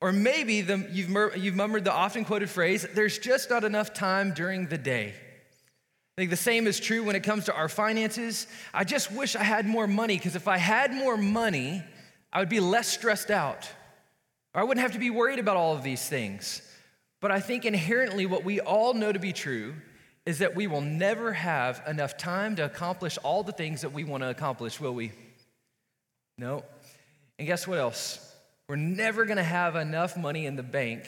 Or 0.00 0.12
maybe 0.12 0.60
the, 0.60 0.86
you've, 0.90 1.10
you've 1.36 1.54
murmured 1.54 1.84
the 1.84 1.92
often 1.92 2.24
quoted 2.24 2.50
phrase, 2.50 2.86
there's 2.94 3.18
just 3.18 3.48
not 3.48 3.64
enough 3.64 3.94
time 3.94 4.34
during 4.34 4.66
the 4.66 4.78
day. 4.78 5.14
I 6.16 6.20
think 6.20 6.30
the 6.30 6.36
same 6.36 6.66
is 6.66 6.80
true 6.80 7.04
when 7.04 7.16
it 7.16 7.22
comes 7.22 7.44
to 7.46 7.54
our 7.54 7.68
finances. 7.68 8.46
I 8.72 8.84
just 8.84 9.12
wish 9.12 9.36
I 9.36 9.42
had 9.42 9.66
more 9.66 9.86
money 9.86 10.16
because 10.16 10.36
if 10.36 10.48
I 10.48 10.56
had 10.56 10.92
more 10.92 11.16
money, 11.16 11.82
I 12.32 12.40
would 12.40 12.48
be 12.48 12.60
less 12.60 12.88
stressed 12.88 13.30
out. 13.30 13.68
I 14.56 14.64
wouldn't 14.64 14.82
have 14.82 14.92
to 14.92 14.98
be 14.98 15.10
worried 15.10 15.38
about 15.38 15.56
all 15.56 15.74
of 15.74 15.82
these 15.82 16.08
things. 16.08 16.62
But 17.20 17.30
I 17.30 17.40
think 17.40 17.64
inherently 17.64 18.24
what 18.26 18.44
we 18.44 18.60
all 18.60 18.94
know 18.94 19.12
to 19.12 19.18
be 19.18 19.32
true 19.32 19.74
is 20.24 20.38
that 20.38 20.56
we 20.56 20.66
will 20.66 20.80
never 20.80 21.32
have 21.32 21.82
enough 21.86 22.16
time 22.16 22.56
to 22.56 22.64
accomplish 22.64 23.18
all 23.22 23.42
the 23.42 23.52
things 23.52 23.82
that 23.82 23.92
we 23.92 24.02
want 24.02 24.22
to 24.22 24.30
accomplish, 24.30 24.80
will 24.80 24.94
we? 24.94 25.12
No. 26.38 26.64
And 27.38 27.46
guess 27.46 27.66
what 27.66 27.78
else? 27.78 28.34
We're 28.68 28.76
never 28.76 29.24
going 29.26 29.36
to 29.36 29.42
have 29.42 29.76
enough 29.76 30.16
money 30.16 30.46
in 30.46 30.56
the 30.56 30.62
bank 30.62 31.04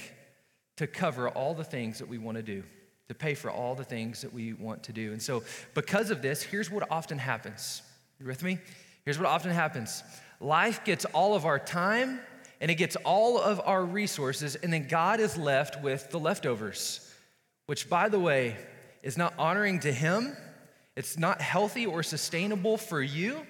to 0.76 0.86
cover 0.86 1.28
all 1.28 1.54
the 1.54 1.64
things 1.64 1.98
that 1.98 2.08
we 2.08 2.18
want 2.18 2.36
to 2.36 2.42
do, 2.42 2.62
to 3.08 3.14
pay 3.14 3.34
for 3.34 3.50
all 3.50 3.74
the 3.74 3.84
things 3.84 4.20
that 4.20 4.32
we 4.32 4.52
want 4.52 4.84
to 4.84 4.92
do. 4.92 5.12
And 5.12 5.20
so, 5.20 5.42
because 5.74 6.10
of 6.10 6.22
this, 6.22 6.42
here's 6.42 6.70
what 6.70 6.88
often 6.90 7.18
happens. 7.18 7.82
You 8.20 8.26
with 8.26 8.44
me? 8.44 8.58
Here's 9.04 9.18
what 9.18 9.26
often 9.26 9.50
happens 9.50 10.04
life 10.40 10.84
gets 10.84 11.04
all 11.06 11.34
of 11.34 11.46
our 11.46 11.58
time 11.58 12.20
and 12.60 12.70
it 12.70 12.74
gets 12.74 12.96
all 12.96 13.38
of 13.38 13.60
our 13.64 13.84
resources, 13.84 14.56
and 14.56 14.72
then 14.72 14.88
God 14.88 15.20
is 15.20 15.36
left 15.36 15.82
with 15.82 16.10
the 16.10 16.18
leftovers, 16.18 17.08
which, 17.66 17.88
by 17.88 18.08
the 18.08 18.18
way, 18.18 18.56
is 19.02 19.16
not 19.16 19.32
honoring 19.38 19.80
to 19.80 19.92
Him. 19.92 20.36
It's 20.96 21.16
not 21.16 21.40
healthy 21.40 21.86
or 21.86 22.02
sustainable 22.02 22.76
for 22.76 23.00
you. 23.00 23.46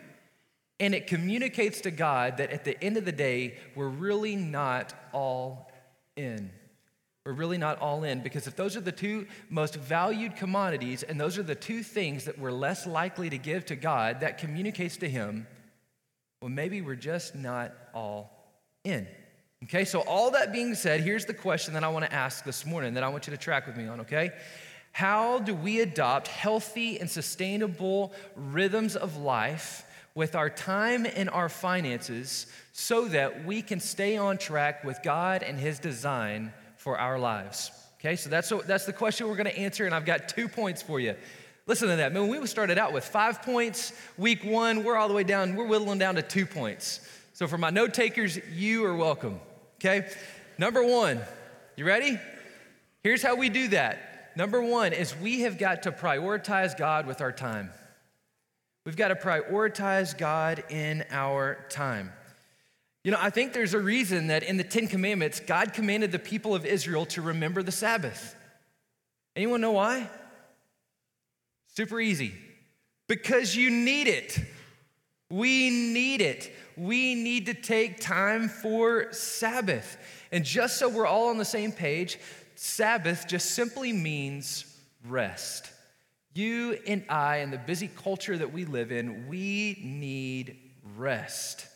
And 0.81 0.95
it 0.95 1.07
communicates 1.07 1.81
to 1.83 1.91
God 1.91 2.37
that 2.37 2.51
at 2.51 2.65
the 2.65 2.83
end 2.85 2.97
of 2.97 3.05
the 3.05 3.13
day, 3.13 3.59
we're 3.75 3.89
really 3.89 4.37
not 4.37 4.95
all 5.13 5.73
in. 6.17 6.51
We're 7.25 7.33
really 7.33 7.59
not 7.59 7.81
all 7.81 8.05
in 8.05 8.23
because 8.23 8.47
if 8.47 8.55
those 8.55 8.77
are 8.77 8.81
the 8.81 8.93
two 8.93 9.27
most 9.51 9.75
valued 9.75 10.37
commodities 10.37 11.03
and 11.03 11.21
those 11.21 11.37
are 11.37 11.43
the 11.43 11.55
two 11.55 11.83
things 11.83 12.25
that 12.27 12.39
we're 12.39 12.53
less 12.53 12.87
likely 12.87 13.29
to 13.31 13.39
give 13.39 13.67
to 13.67 13.77
God, 13.77 14.21
that 14.21 14.39
communicates 14.39 14.99
to 14.99 15.09
Him, 15.09 15.47
well, 16.41 16.51
maybe 16.51 16.81
we're 16.81 16.95
just 16.95 17.35
not 17.35 17.75
all 17.93 18.38
in. 18.85 19.07
Okay, 19.65 19.85
so 19.85 20.01
all 20.01 20.31
that 20.31 20.53
being 20.53 20.75
said, 20.75 21.01
here's 21.01 21.25
the 21.25 21.35
question 21.35 21.75
that 21.75 21.83
I 21.83 21.89
want 21.89 22.05
to 22.05 22.13
ask 22.13 22.45
this 22.45 22.65
morning 22.65 22.95
that 22.95 23.03
I 23.03 23.09
want 23.09 23.27
you 23.27 23.33
to 23.33 23.37
track 23.37 23.67
with 23.67 23.77
me 23.77 23.87
on, 23.89 24.01
okay? 24.01 24.31
How 24.93 25.41
do 25.41 25.55
we 25.55 25.81
adopt 25.81 26.29
healthy 26.29 27.01
and 27.01 27.11
sustainable 27.11 28.13
rhythms 28.37 28.97
of 28.97 29.17
life 29.17 29.85
with 30.19 30.35
our 30.35 30.51
time 30.51 31.07
and 31.15 31.31
our 31.31 31.49
finances 31.49 32.47
so 32.73 33.07
that 33.07 33.45
we 33.45 33.63
can 33.63 33.79
stay 33.79 34.17
on 34.17 34.37
track 34.37 34.83
with 34.83 34.99
God 35.05 35.45
and 35.45 35.57
His 35.57 35.79
design 35.79 36.53
for 36.77 36.99
our 36.99 37.21
lives. 37.21 37.71
Okay, 38.01 38.17
so 38.17 38.29
that's, 38.29 38.53
that's 38.67 38.85
the 38.85 38.93
question 38.93 39.29
we're 39.29 39.37
gonna 39.37 39.51
answer, 39.51 39.87
and 39.87 39.95
I've 39.95 40.05
got 40.05 40.29
two 40.29 40.49
points 40.49 40.83
for 40.83 40.99
you. 40.99 41.15
Listen 41.67 41.89
to 41.89 41.95
that. 41.95 42.13
Man, 42.13 42.27
we 42.27 42.45
started 42.49 42.79
out 42.79 42.93
with 42.93 43.05
five 43.05 43.43
points 43.43 43.93
week 44.17 44.43
one, 44.43 44.83
we're 44.83 44.97
all 44.97 45.07
the 45.07 45.15
way 45.15 45.23
down, 45.23 45.55
we're 45.55 45.69
whittling 45.69 46.01
down 46.01 46.17
to 46.17 46.23
two 46.23 46.47
points. 46.47 47.01
So 47.39 47.47
for 47.47 47.57
my 47.57 47.71
note 47.71 47.95
takers, 47.95 48.37
you 48.53 48.85
are 48.85 48.97
welcome. 48.97 49.39
Okay, 49.77 50.11
number 50.59 50.83
one, 50.83 51.21
you 51.77 51.85
ready? 51.85 52.19
Here's 53.05 53.23
how 53.23 53.37
we 53.37 53.49
do 53.49 53.69
that. 53.69 54.33
Number 54.35 54.61
one 54.61 54.93
is 54.93 55.15
we 55.15 55.43
have 55.43 55.57
got 55.57 55.85
to 55.85 55.93
prioritize 55.93 56.77
God 56.77 57.07
with 57.07 57.21
our 57.21 57.31
time. 57.31 57.71
We've 58.85 58.97
got 58.97 59.09
to 59.09 59.15
prioritize 59.15 60.19
God 60.19 60.65
in 60.69 61.05
our 61.13 61.65
time. 61.71 62.13
You 63.05 63.13
know, 63.13 63.19
I 63.21 63.31
think 63.31 63.53
there's 63.53 63.73
a 63.73 63.79
reason 63.79 64.27
that 64.27 64.43
in 64.43 64.57
the 64.57 64.65
Ten 64.65 64.89
Commandments, 64.89 65.39
God 65.39 65.73
commanded 65.73 66.11
the 66.11 66.19
people 66.19 66.57
of 66.57 66.67
Israel 66.67 67.07
to 67.07 67.23
remember 67.23 67.63
the 67.63 67.71
Sabbath. 67.71 68.35
Anyone 69.37 69.61
know 69.61 69.71
why? 69.71 70.11
Super 71.77 72.01
easy. 72.01 72.35
Because 73.07 73.55
you 73.55 73.71
need 73.71 74.09
it. 74.09 74.41
We 75.31 75.71
need 75.71 76.21
it. 76.21 76.53
We 76.79 77.15
need 77.15 77.47
to 77.47 77.55
take 77.55 78.01
time 78.01 78.49
for 78.49 79.13
Sabbath. 79.13 79.97
And 80.31 80.45
just 80.45 80.79
so 80.79 80.89
we're 80.89 81.07
all 81.07 81.29
on 81.29 81.39
the 81.39 81.45
same 81.45 81.73
page, 81.73 82.19
Sabbath 82.55 83.27
just 83.27 83.53
simply 83.53 83.93
means 83.93 84.65
rest. 85.07 85.71
You 86.35 86.79
and 86.87 87.05
I, 87.09 87.39
in 87.39 87.51
the 87.51 87.59
busy 87.59 87.89
culture 87.89 88.39
that 88.39 88.53
we 88.53 88.65
live 88.65 88.93
in, 88.93 89.29
we 89.29 89.79
need 89.83 90.57
rest. 90.97 91.67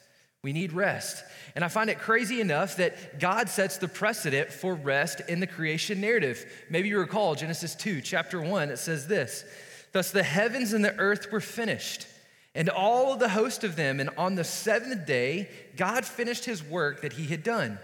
We 0.43 0.53
need 0.53 0.73
rest. 0.73 1.25
And 1.55 1.65
I 1.65 1.69
find 1.69 1.89
it 1.89 1.99
crazy 1.99 2.41
enough 2.41 2.77
that 2.77 3.21
God 3.21 3.49
sets 3.49 3.79
the 3.79 3.89
precedent 3.89 4.53
for 4.53 4.75
rest 4.75 5.21
in 5.29 5.41
the 5.41 5.47
creation 5.47 6.01
narrative. 6.01 6.45
Maybe 6.69 6.89
you 6.89 6.99
recall 6.99 7.35
Genesis 7.35 7.75
2, 7.75 8.01
chapter 8.01 8.41
1, 8.41 8.71
it 8.71 8.79
says 8.79 9.07
this 9.07 9.45
Thus 9.93 10.11
the 10.11 10.23
heavens 10.23 10.73
and 10.73 10.85
the 10.85 10.97
earth 10.97 11.31
were 11.31 11.41
finished, 11.41 12.07
and 12.55 12.69
all 12.69 13.17
the 13.17 13.29
host 13.29 13.65
of 13.65 13.77
them. 13.77 14.01
And 14.01 14.11
on 14.17 14.35
the 14.35 14.45
seventh 14.45 15.07
day, 15.07 15.49
God 15.77 16.05
finished 16.05 16.45
his 16.45 16.63
work 16.63 17.03
that 17.03 17.15
he 17.15 17.27
had 17.27 17.43
done. 17.43 17.79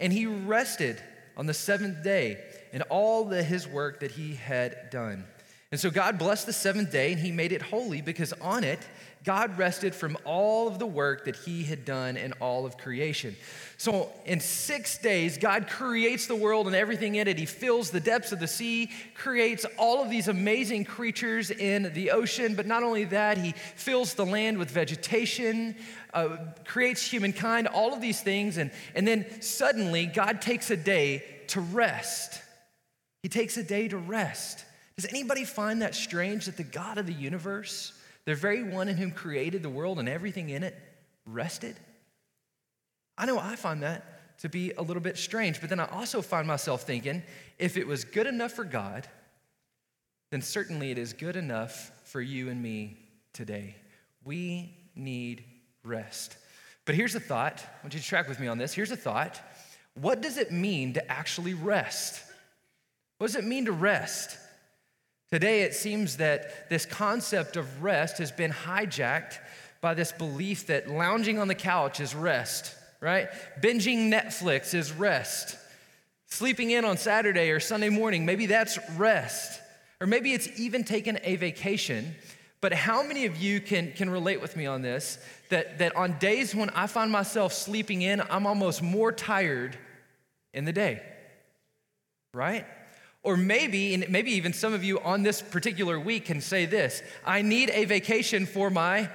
And 0.00 0.12
he 0.12 0.26
rested 0.26 1.00
on 1.36 1.46
the 1.46 1.54
seventh 1.54 2.02
day 2.02 2.38
and 2.72 2.82
all 2.84 3.24
the, 3.24 3.42
his 3.42 3.66
work 3.66 4.00
that 4.00 4.12
he 4.12 4.34
had 4.34 4.90
done. 4.90 5.24
And 5.70 5.80
so 5.80 5.90
God 5.90 6.18
blessed 6.18 6.46
the 6.46 6.52
seventh 6.52 6.92
day 6.92 7.12
and 7.12 7.20
he 7.20 7.32
made 7.32 7.50
it 7.50 7.62
holy 7.62 8.00
because 8.00 8.32
on 8.34 8.62
it, 8.62 8.78
God 9.24 9.58
rested 9.58 9.94
from 9.94 10.16
all 10.24 10.68
of 10.68 10.78
the 10.78 10.86
work 10.86 11.24
that 11.24 11.34
he 11.34 11.64
had 11.64 11.84
done 11.84 12.16
in 12.16 12.32
all 12.34 12.66
of 12.66 12.76
creation. 12.76 13.34
So 13.84 14.10
in 14.24 14.40
six 14.40 14.96
days, 14.96 15.36
God 15.36 15.68
creates 15.68 16.26
the 16.26 16.34
world 16.34 16.68
and 16.68 16.74
everything 16.74 17.16
in 17.16 17.28
it. 17.28 17.38
He 17.38 17.44
fills 17.44 17.90
the 17.90 18.00
depths 18.00 18.32
of 18.32 18.40
the 18.40 18.48
sea, 18.48 18.90
creates 19.12 19.66
all 19.76 20.02
of 20.02 20.08
these 20.08 20.26
amazing 20.26 20.86
creatures 20.86 21.50
in 21.50 21.92
the 21.92 22.10
ocean. 22.12 22.54
But 22.54 22.64
not 22.66 22.82
only 22.82 23.04
that, 23.04 23.36
he 23.36 23.52
fills 23.76 24.14
the 24.14 24.24
land 24.24 24.56
with 24.56 24.70
vegetation, 24.70 25.76
uh, 26.14 26.38
creates 26.64 27.06
humankind, 27.06 27.68
all 27.68 27.92
of 27.92 28.00
these 28.00 28.22
things. 28.22 28.56
And, 28.56 28.70
and 28.94 29.06
then 29.06 29.26
suddenly, 29.42 30.06
God 30.06 30.40
takes 30.40 30.70
a 30.70 30.78
day 30.78 31.22
to 31.48 31.60
rest. 31.60 32.40
He 33.22 33.28
takes 33.28 33.58
a 33.58 33.62
day 33.62 33.88
to 33.88 33.98
rest. 33.98 34.64
Does 34.96 35.04
anybody 35.10 35.44
find 35.44 35.82
that 35.82 35.94
strange 35.94 36.46
that 36.46 36.56
the 36.56 36.64
God 36.64 36.96
of 36.96 37.04
the 37.04 37.12
universe, 37.12 37.92
the 38.24 38.34
very 38.34 38.62
one 38.62 38.88
in 38.88 38.96
whom 38.96 39.10
created 39.10 39.62
the 39.62 39.68
world 39.68 39.98
and 39.98 40.08
everything 40.08 40.48
in 40.48 40.62
it, 40.62 40.74
rested? 41.26 41.76
I 43.16 43.26
know 43.26 43.38
I 43.38 43.56
find 43.56 43.82
that 43.82 44.38
to 44.38 44.48
be 44.48 44.72
a 44.72 44.82
little 44.82 45.02
bit 45.02 45.16
strange, 45.16 45.60
but 45.60 45.70
then 45.70 45.80
I 45.80 45.86
also 45.86 46.20
find 46.20 46.46
myself 46.46 46.82
thinking 46.82 47.22
if 47.58 47.76
it 47.76 47.86
was 47.86 48.04
good 48.04 48.26
enough 48.26 48.52
for 48.52 48.64
God, 48.64 49.06
then 50.30 50.42
certainly 50.42 50.90
it 50.90 50.98
is 50.98 51.12
good 51.12 51.36
enough 51.36 51.92
for 52.04 52.20
you 52.20 52.48
and 52.48 52.60
me 52.60 52.98
today. 53.32 53.76
We 54.24 54.76
need 54.96 55.44
rest. 55.84 56.36
But 56.84 56.94
here's 56.94 57.14
a 57.14 57.20
thought. 57.20 57.62
I 57.64 57.84
want 57.84 57.94
you 57.94 58.00
to 58.00 58.06
track 58.06 58.28
with 58.28 58.40
me 58.40 58.48
on 58.48 58.58
this. 58.58 58.74
Here's 58.74 58.90
a 58.90 58.96
thought. 58.96 59.40
What 59.94 60.20
does 60.20 60.36
it 60.36 60.50
mean 60.50 60.94
to 60.94 61.10
actually 61.10 61.54
rest? 61.54 62.20
What 63.18 63.28
does 63.28 63.36
it 63.36 63.44
mean 63.44 63.66
to 63.66 63.72
rest? 63.72 64.36
Today, 65.30 65.62
it 65.62 65.74
seems 65.74 66.18
that 66.18 66.68
this 66.68 66.84
concept 66.84 67.56
of 67.56 67.82
rest 67.82 68.18
has 68.18 68.30
been 68.30 68.52
hijacked 68.52 69.38
by 69.80 69.94
this 69.94 70.12
belief 70.12 70.66
that 70.66 70.88
lounging 70.88 71.38
on 71.38 71.48
the 71.48 71.54
couch 71.54 72.00
is 72.00 72.14
rest, 72.14 72.74
right? 73.04 73.28
Binging 73.60 74.10
Netflix 74.10 74.72
is 74.72 74.90
rest. 74.90 75.58
Sleeping 76.26 76.70
in 76.70 76.86
on 76.86 76.96
Saturday 76.96 77.50
or 77.50 77.60
Sunday 77.60 77.90
morning, 77.90 78.24
maybe 78.24 78.46
that's 78.46 78.78
rest. 78.96 79.60
Or 80.00 80.06
maybe 80.06 80.32
it's 80.32 80.48
even 80.58 80.84
taking 80.84 81.18
a 81.22 81.36
vacation. 81.36 82.14
But 82.62 82.72
how 82.72 83.02
many 83.02 83.26
of 83.26 83.36
you 83.36 83.60
can, 83.60 83.92
can 83.92 84.08
relate 84.08 84.40
with 84.40 84.56
me 84.56 84.64
on 84.64 84.80
this? 84.80 85.18
That, 85.50 85.78
that 85.80 85.94
on 85.96 86.18
days 86.18 86.54
when 86.54 86.70
I 86.70 86.86
find 86.86 87.12
myself 87.12 87.52
sleeping 87.52 88.00
in, 88.00 88.22
I'm 88.30 88.46
almost 88.46 88.82
more 88.82 89.12
tired 89.12 89.76
in 90.54 90.64
the 90.64 90.72
day, 90.72 91.02
right? 92.32 92.64
Or 93.22 93.36
maybe, 93.36 93.92
and 93.92 94.08
maybe 94.08 94.30
even 94.32 94.54
some 94.54 94.72
of 94.72 94.82
you 94.82 94.98
on 95.00 95.22
this 95.22 95.42
particular 95.42 96.00
week 96.00 96.24
can 96.24 96.40
say 96.40 96.64
this 96.64 97.02
I 97.26 97.42
need 97.42 97.68
a 97.68 97.84
vacation 97.84 98.46
for 98.46 98.70
my 98.70 99.10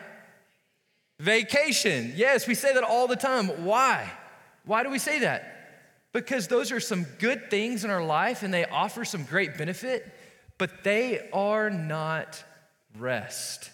vacation. 1.20 2.14
Yes, 2.16 2.48
we 2.48 2.56
say 2.56 2.74
that 2.74 2.84
all 2.84 3.08
the 3.08 3.16
time. 3.16 3.48
Why? 3.66 4.12
Why 4.66 4.84
do 4.84 4.90
we 4.90 5.00
say 5.00 5.20
that? 5.20 5.56
Because 6.14 6.48
those 6.48 6.72
are 6.72 6.80
some 6.80 7.06
good 7.20 7.52
things 7.52 7.84
in 7.84 7.92
our 7.92 8.04
life 8.04 8.42
and 8.42 8.54
they 8.54 8.66
offer 8.66 9.06
some 9.06 9.24
great 9.26 9.58
benefit, 9.58 10.12
but 10.58 10.84
they 10.84 11.30
are 11.32 11.70
not 11.70 12.44
rest. 12.98 13.70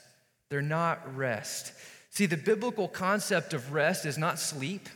They're 0.49 0.61
not 0.61 1.15
rest. 1.15 1.73
See, 2.09 2.25
the 2.25 2.37
biblical 2.37 2.87
concept 2.87 3.53
of 3.53 3.73
rest 3.73 4.05
is 4.05 4.17
not 4.17 4.39
sleep, 4.39 4.89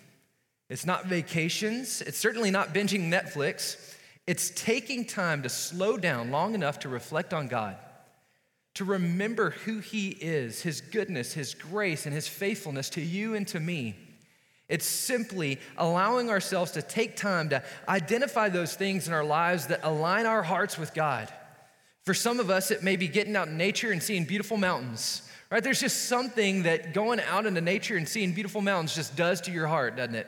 it's 0.70 0.86
not 0.86 1.06
vacations, 1.06 2.02
it's 2.02 2.18
certainly 2.18 2.52
not 2.52 2.74
binging 2.74 3.10
Netflix. 3.10 3.96
It's 4.28 4.52
taking 4.52 5.06
time 5.06 5.42
to 5.42 5.50
slow 5.50 5.98
down 5.98 6.30
long 6.30 6.54
enough 6.54 6.78
to 6.82 6.90
reflect 6.90 7.34
on 7.34 7.48
God, 7.48 7.76
to 8.80 8.86
remember 8.86 9.50
who 9.66 9.80
He 9.80 10.08
is, 10.08 10.62
His 10.62 10.80
goodness, 10.80 11.34
His 11.34 11.54
grace, 11.54 12.06
and 12.06 12.16
His 12.16 12.30
faithfulness 12.30 12.90
to 12.92 13.02
you 13.02 13.36
and 13.36 13.46
to 13.50 13.60
me. 13.60 13.94
It's 14.70 14.86
simply 14.86 15.60
allowing 15.78 16.30
ourselves 16.30 16.72
to 16.72 16.82
take 16.82 17.18
time 17.18 17.50
to 17.50 17.62
identify 17.90 18.48
those 18.48 18.76
things 18.76 19.06
in 19.06 19.14
our 19.14 19.26
lives 19.26 19.68
that 19.68 19.82
align 19.84 20.26
our 20.26 20.42
hearts 20.42 20.78
with 20.78 20.94
God. 20.94 21.28
For 22.06 22.14
some 22.14 22.40
of 22.40 22.50
us, 22.50 22.72
it 22.72 22.82
may 22.82 22.96
be 22.96 23.10
getting 23.10 23.36
out 23.36 23.50
in 23.50 23.58
nature 23.58 23.92
and 23.92 24.02
seeing 24.02 24.24
beautiful 24.24 24.56
mountains, 24.56 25.30
right? 25.52 25.62
There's 25.62 25.82
just 25.82 26.06
something 26.06 26.64
that 26.64 26.94
going 26.94 27.20
out 27.20 27.46
into 27.46 27.60
nature 27.60 27.98
and 27.98 28.08
seeing 28.08 28.32
beautiful 28.32 28.62
mountains 28.62 28.96
just 28.96 29.14
does 29.18 29.42
to 29.42 29.52
your 29.52 29.68
heart, 29.68 29.98
doesn't 29.98 30.16
it? 30.16 30.28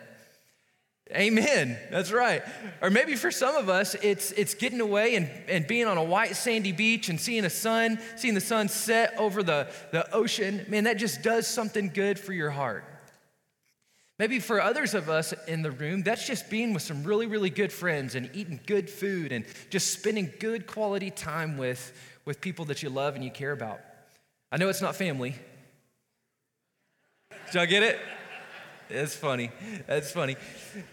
Amen. 1.14 1.78
That's 1.90 2.12
right. 2.12 2.44
Or 2.82 2.90
maybe 2.90 3.16
for 3.16 3.32
some 3.32 3.56
of 3.56 3.70
us, 3.70 3.96
it's, 3.96 4.32
it's 4.32 4.54
getting 4.54 4.80
away 4.80 5.16
and, 5.16 5.30
and 5.48 5.68
being 5.68 5.86
on 5.88 5.98
a 5.98 6.04
white 6.04 6.36
sandy 6.36 6.72
beach 6.72 7.10
and 7.10 7.20
seeing 7.20 7.44
the 7.44 7.50
sun, 7.50 8.00
seeing 8.16 8.34
the 8.34 8.42
sun 8.42 8.70
set 8.70 9.18
over 9.18 9.44
the, 9.44 9.68
the 9.92 10.10
ocean. 10.14 10.66
Man, 10.70 10.86
that 10.86 10.98
just 10.98 11.22
does 11.22 11.48
something 11.48 11.90
good 11.90 12.18
for 12.18 12.34
your 12.34 12.50
heart. 12.50 12.86
Maybe 14.20 14.40
for 14.40 14.62
others 14.62 14.94
of 14.94 15.10
us 15.10 15.34
in 15.48 15.64
the 15.64 15.72
room, 15.72 16.04
that's 16.04 16.28
just 16.28 16.50
being 16.50 16.74
with 16.74 16.84
some 16.84 17.04
really, 17.04 17.26
really 17.26 17.50
good 17.50 17.74
friends 17.74 18.16
and 18.16 18.30
eating 18.34 18.60
good 18.68 18.90
food 18.90 19.32
and 19.32 19.46
just 19.70 19.92
spending 19.92 20.32
good 20.40 20.68
quality 20.68 21.10
time 21.10 21.58
with, 21.58 21.92
with 22.24 22.40
people 22.40 22.66
that 22.66 22.84
you 22.84 22.90
love 22.90 23.16
and 23.16 23.24
you 23.24 23.32
care 23.32 23.52
about. 23.52 23.80
I 24.52 24.58
know 24.58 24.70
it's 24.70 24.82
not 24.82 24.96
family. 24.96 25.36
Did 27.48 27.56
y'all 27.56 27.66
get 27.66 27.84
it? 27.84 28.00
It's 28.92 29.16
funny. 29.16 29.52
That's 29.88 30.12
funny. 30.12 30.36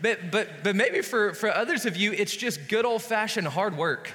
But, 0.00 0.30
but, 0.30 0.48
but 0.62 0.76
maybe 0.76 1.02
for, 1.02 1.34
for 1.34 1.50
others 1.50 1.86
of 1.86 1.96
you, 1.96 2.12
it's 2.12 2.34
just 2.34 2.68
good 2.68 2.84
old 2.84 3.02
fashioned 3.02 3.46
hard 3.48 3.76
work. 3.76 4.10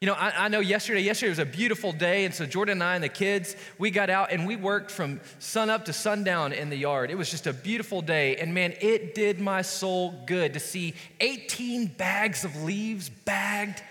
You 0.00 0.06
know, 0.06 0.14
I, 0.14 0.44
I, 0.44 0.48
know 0.48 0.60
yesterday, 0.60 1.00
yesterday 1.00 1.30
was 1.30 1.40
a 1.40 1.44
beautiful 1.44 1.92
day, 1.92 2.24
and 2.24 2.32
so 2.32 2.46
Jordan 2.46 2.74
and 2.74 2.84
I 2.84 2.94
and 2.94 3.02
the 3.02 3.08
kids, 3.08 3.56
we 3.78 3.90
got 3.90 4.10
out 4.10 4.30
and 4.30 4.46
we 4.46 4.54
worked 4.54 4.92
from 4.92 5.20
sun 5.40 5.70
up 5.70 5.86
to 5.86 5.92
sundown 5.92 6.52
in 6.52 6.70
the 6.70 6.76
yard. 6.76 7.10
It 7.10 7.18
was 7.18 7.32
just 7.32 7.48
a 7.48 7.52
beautiful 7.52 8.00
day, 8.00 8.36
and 8.36 8.54
man, 8.54 8.74
it 8.80 9.16
did 9.16 9.40
my 9.40 9.62
soul 9.62 10.14
good 10.24 10.54
to 10.54 10.60
see 10.60 10.94
18 11.18 11.86
bags 11.86 12.44
of 12.44 12.62
leaves 12.62 13.08
bagged. 13.08 13.82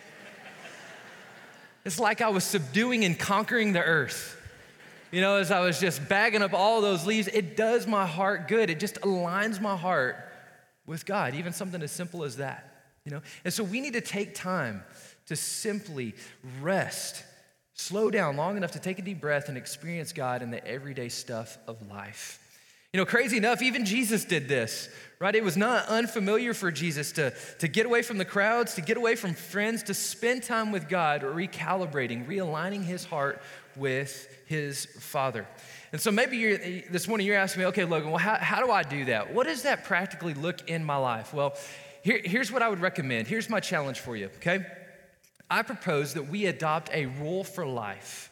It's 1.84 2.00
like 2.00 2.22
I 2.22 2.30
was 2.30 2.46
subduing 2.46 3.04
and 3.04 3.20
conquering 3.20 3.74
the 3.74 3.84
earth. 3.84 4.37
You 5.18 5.24
know, 5.24 5.38
as 5.38 5.50
I 5.50 5.62
was 5.62 5.80
just 5.80 6.08
bagging 6.08 6.44
up 6.44 6.54
all 6.54 6.80
those 6.80 7.08
leaves, 7.08 7.28
it 7.28 7.58
does 7.58 7.88
my 7.88 8.06
heart 8.06 8.48
good. 8.48 8.70
It 8.70 8.80
just 8.80 9.02
aligns 9.02 9.60
my 9.60 9.76
heart 9.76 10.16
with 10.86 11.08
God, 11.08 11.34
even 11.34 11.54
something 11.54 11.82
as 11.82 11.92
simple 11.92 12.24
as 12.24 12.38
that. 12.38 12.72
You 13.04 13.14
know, 13.14 13.22
and 13.44 13.52
so 13.52 13.64
we 13.64 13.82
need 13.82 13.94
to 13.94 14.02
take 14.02 14.36
time 14.36 14.84
to 15.26 15.36
simply 15.36 16.14
rest, 16.62 17.24
slow 17.74 18.12
down 18.12 18.38
long 18.38 18.58
enough 18.58 18.74
to 18.74 18.80
take 18.80 19.00
a 19.00 19.02
deep 19.02 19.20
breath 19.20 19.50
and 19.50 19.58
experience 19.58 20.14
God 20.14 20.44
in 20.44 20.52
the 20.52 20.64
everyday 20.68 21.10
stuff 21.10 21.58
of 21.68 21.90
life. 21.90 22.38
You 22.94 23.00
know, 23.00 23.06
crazy 23.06 23.38
enough, 23.38 23.62
even 23.62 23.86
Jesus 23.86 24.24
did 24.24 24.48
this, 24.48 24.88
right? 25.20 25.36
It 25.36 25.44
was 25.44 25.58
not 25.58 25.88
unfamiliar 25.88 26.54
for 26.54 26.72
Jesus 26.72 27.12
to, 27.14 27.34
to 27.60 27.68
get 27.68 27.86
away 27.86 28.02
from 28.02 28.18
the 28.18 28.26
crowds, 28.26 28.76
to 28.76 28.82
get 28.82 28.96
away 28.96 29.16
from 29.16 29.34
friends, 29.34 29.84
to 29.84 29.94
spend 29.94 30.44
time 30.44 30.72
with 30.72 30.88
God, 30.88 31.22
recalibrating, 31.22 32.26
realigning 32.28 32.84
his 32.84 33.04
heart 33.04 33.42
with 33.76 34.28
his 34.46 34.86
Father. 35.00 35.46
And 35.92 36.00
so 36.00 36.12
maybe 36.12 36.86
this 36.90 37.08
morning 37.10 37.28
you're 37.28 37.36
asking 37.36 37.62
me, 37.62 37.66
okay, 37.68 37.84
Logan, 37.84 38.10
well, 38.10 38.20
how, 38.20 38.36
how 38.36 38.66
do 38.66 38.72
I 38.72 38.84
do 38.84 39.06
that? 39.06 39.34
What 39.34 39.48
does 39.48 39.64
that 39.64 39.84
practically 39.84 40.34
look 40.34 40.70
in 40.70 40.84
my 40.84 40.98
life? 40.98 41.34
Well, 41.34 41.56
here, 42.04 42.22
here's 42.24 42.52
what 42.52 42.62
I 42.62 42.70
would 42.70 42.80
recommend. 42.80 43.28
Here's 43.28 43.50
my 43.50 43.60
challenge 43.60 44.00
for 44.00 44.16
you, 44.16 44.28
okay? 44.38 44.66
I 45.50 45.62
propose 45.62 46.14
that 46.14 46.30
we 46.30 46.46
adopt 46.46 46.90
a 46.94 47.06
rule 47.06 47.44
for 47.44 47.66
life. 47.66 48.32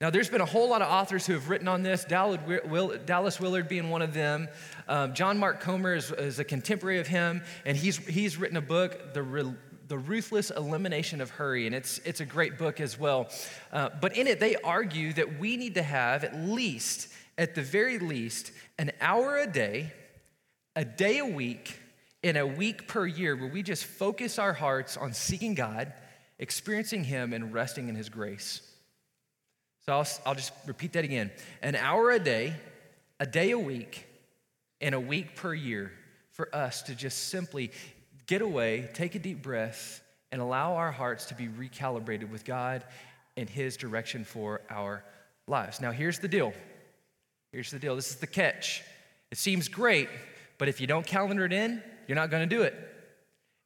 Now, 0.00 0.08
there's 0.08 0.30
been 0.30 0.40
a 0.40 0.46
whole 0.46 0.70
lot 0.70 0.80
of 0.80 0.90
authors 0.90 1.26
who 1.26 1.34
have 1.34 1.50
written 1.50 1.68
on 1.68 1.82
this, 1.82 2.04
Dallas 2.04 3.38
Willard 3.38 3.68
being 3.68 3.90
one 3.90 4.00
of 4.00 4.14
them. 4.14 4.48
Um, 4.88 5.12
John 5.12 5.36
Mark 5.36 5.60
Comer 5.60 5.94
is, 5.94 6.10
is, 6.10 6.38
a 6.38 6.44
contemporary 6.44 7.00
of 7.00 7.06
him, 7.06 7.42
and 7.66 7.76
he's, 7.76 7.98
he's 7.98 8.38
written 8.38 8.56
a 8.56 8.62
book, 8.62 9.12
The, 9.12 9.54
the 9.88 9.98
Ruthless 9.98 10.50
Elimination 10.50 11.20
of 11.20 11.28
Hurry, 11.28 11.66
and 11.66 11.74
it's, 11.74 11.98
it's 12.06 12.20
a 12.20 12.24
great 12.24 12.56
book 12.56 12.80
as 12.80 12.98
well. 12.98 13.28
Uh, 13.74 13.90
but 14.00 14.16
in 14.16 14.26
it, 14.26 14.40
they 14.40 14.56
argue 14.56 15.12
that 15.12 15.38
we 15.38 15.58
need 15.58 15.74
to 15.74 15.82
have 15.82 16.24
at 16.24 16.34
least, 16.34 17.12
at 17.36 17.54
the 17.54 17.62
very 17.62 17.98
least, 17.98 18.52
an 18.78 18.92
hour 19.02 19.36
a 19.36 19.46
day, 19.46 19.92
a 20.76 20.84
day 20.84 21.18
a 21.18 21.26
week, 21.26 21.78
in 22.22 22.38
a 22.38 22.46
week 22.46 22.88
per 22.88 23.06
year 23.06 23.36
where 23.36 23.50
we 23.50 23.62
just 23.62 23.84
focus 23.84 24.38
our 24.38 24.54
hearts 24.54 24.96
on 24.96 25.12
seeking 25.12 25.54
God 25.54 25.92
experiencing 26.38 27.04
Him 27.04 27.34
and 27.34 27.52
resting 27.52 27.90
in 27.90 27.94
His 27.94 28.08
grace. 28.08 28.62
So 29.90 29.96
I'll, 29.96 30.08
I'll 30.24 30.34
just 30.36 30.52
repeat 30.66 30.92
that 30.92 31.02
again 31.02 31.32
an 31.62 31.74
hour 31.74 32.12
a 32.12 32.20
day, 32.20 32.54
a 33.18 33.26
day 33.26 33.50
a 33.50 33.58
week, 33.58 34.06
and 34.80 34.94
a 34.94 35.00
week 35.00 35.34
per 35.34 35.52
year 35.52 35.90
for 36.30 36.48
us 36.54 36.82
to 36.82 36.94
just 36.94 37.26
simply 37.30 37.72
get 38.28 38.40
away, 38.40 38.88
take 38.94 39.16
a 39.16 39.18
deep 39.18 39.42
breath, 39.42 40.00
and 40.30 40.40
allow 40.40 40.76
our 40.76 40.92
hearts 40.92 41.24
to 41.24 41.34
be 41.34 41.48
recalibrated 41.48 42.30
with 42.30 42.44
God 42.44 42.84
and 43.36 43.50
His 43.50 43.76
direction 43.76 44.22
for 44.22 44.60
our 44.70 45.02
lives. 45.48 45.80
Now, 45.80 45.90
here's 45.90 46.20
the 46.20 46.28
deal. 46.28 46.52
Here's 47.50 47.72
the 47.72 47.80
deal. 47.80 47.96
This 47.96 48.10
is 48.10 48.16
the 48.18 48.28
catch. 48.28 48.84
It 49.32 49.38
seems 49.38 49.66
great, 49.66 50.08
but 50.56 50.68
if 50.68 50.80
you 50.80 50.86
don't 50.86 51.04
calendar 51.04 51.44
it 51.44 51.52
in, 51.52 51.82
you're 52.06 52.14
not 52.14 52.30
going 52.30 52.48
to 52.48 52.56
do 52.56 52.62
it. 52.62 52.74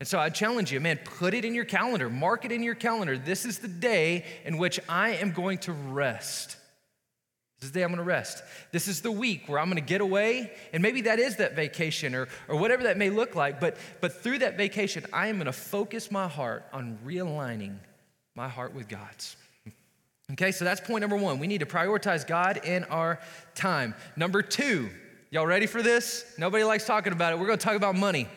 And 0.05 0.09
so 0.11 0.19
I 0.19 0.29
challenge 0.29 0.71
you, 0.71 0.81
man, 0.81 0.99
put 1.03 1.33
it 1.33 1.47
in 1.47 1.55
your 1.55 1.65
calendar, 1.65 2.11
mark 2.11 2.45
it 2.45 2.53
in 2.53 2.63
your 2.63 2.75
calendar. 2.75 3.17
This 3.17 3.47
is 3.47 3.61
the 3.61 3.69
day 3.69 4.27
in 4.45 4.59
which 4.59 4.79
I 4.87 5.13
am 5.13 5.33
going 5.33 5.57
to 5.61 5.73
rest. 5.73 6.59
This 7.59 7.69
is 7.69 7.73
the 7.73 7.79
day 7.79 7.85
I'm 7.85 7.89
going 7.89 7.97
to 7.97 8.05
rest. 8.05 8.43
This 8.71 8.87
is 8.87 9.01
the 9.01 9.11
week 9.11 9.45
where 9.47 9.59
I'm 9.59 9.71
going 9.71 9.83
to 9.83 9.89
get 9.89 10.03
away, 10.03 10.53
and 10.75 10.83
maybe 10.83 11.01
that 11.01 11.19
is 11.19 11.37
that 11.37 11.57
vacation 11.57 12.15
or, 12.15 12.29
or 12.49 12.57
whatever 12.57 12.83
that 12.83 12.99
may 12.99 13.09
look 13.09 13.35
like. 13.35 13.61
But, 13.61 13.79
but 14.03 14.23
through 14.23 14.41
that 14.41 14.59
vacation, 14.59 15.07
I 15.11 15.29
am 15.29 15.37
going 15.37 15.47
to 15.47 15.53
focus 15.53 16.11
my 16.11 16.29
heart 16.29 16.67
on 16.71 16.99
realigning 17.03 17.79
my 18.35 18.51
heart 18.51 18.75
with 18.75 18.89
God's. 18.89 19.37
Okay, 20.33 20.53
so 20.53 20.67
that's 20.67 20.83
point 20.83 21.01
number 21.01 21.17
one. 21.17 21.39
We 21.39 21.47
need 21.47 21.61
to 21.61 21.67
prioritize 21.67 22.27
God 22.27 22.61
in 22.63 22.85
our 22.85 23.21
time. 23.55 23.95
Number 24.17 24.43
two, 24.43 24.91
y'all 25.31 25.47
ready 25.47 25.65
for 25.65 25.81
this? 25.81 26.27
Nobody 26.37 26.63
likes 26.63 26.85
talking 26.85 27.15
about 27.15 27.33
it. 27.33 27.39
We're 27.39 27.47
going 27.47 27.59
to 27.59 27.65
talk 27.65 27.77
about 27.77 27.95
money. 27.95 28.29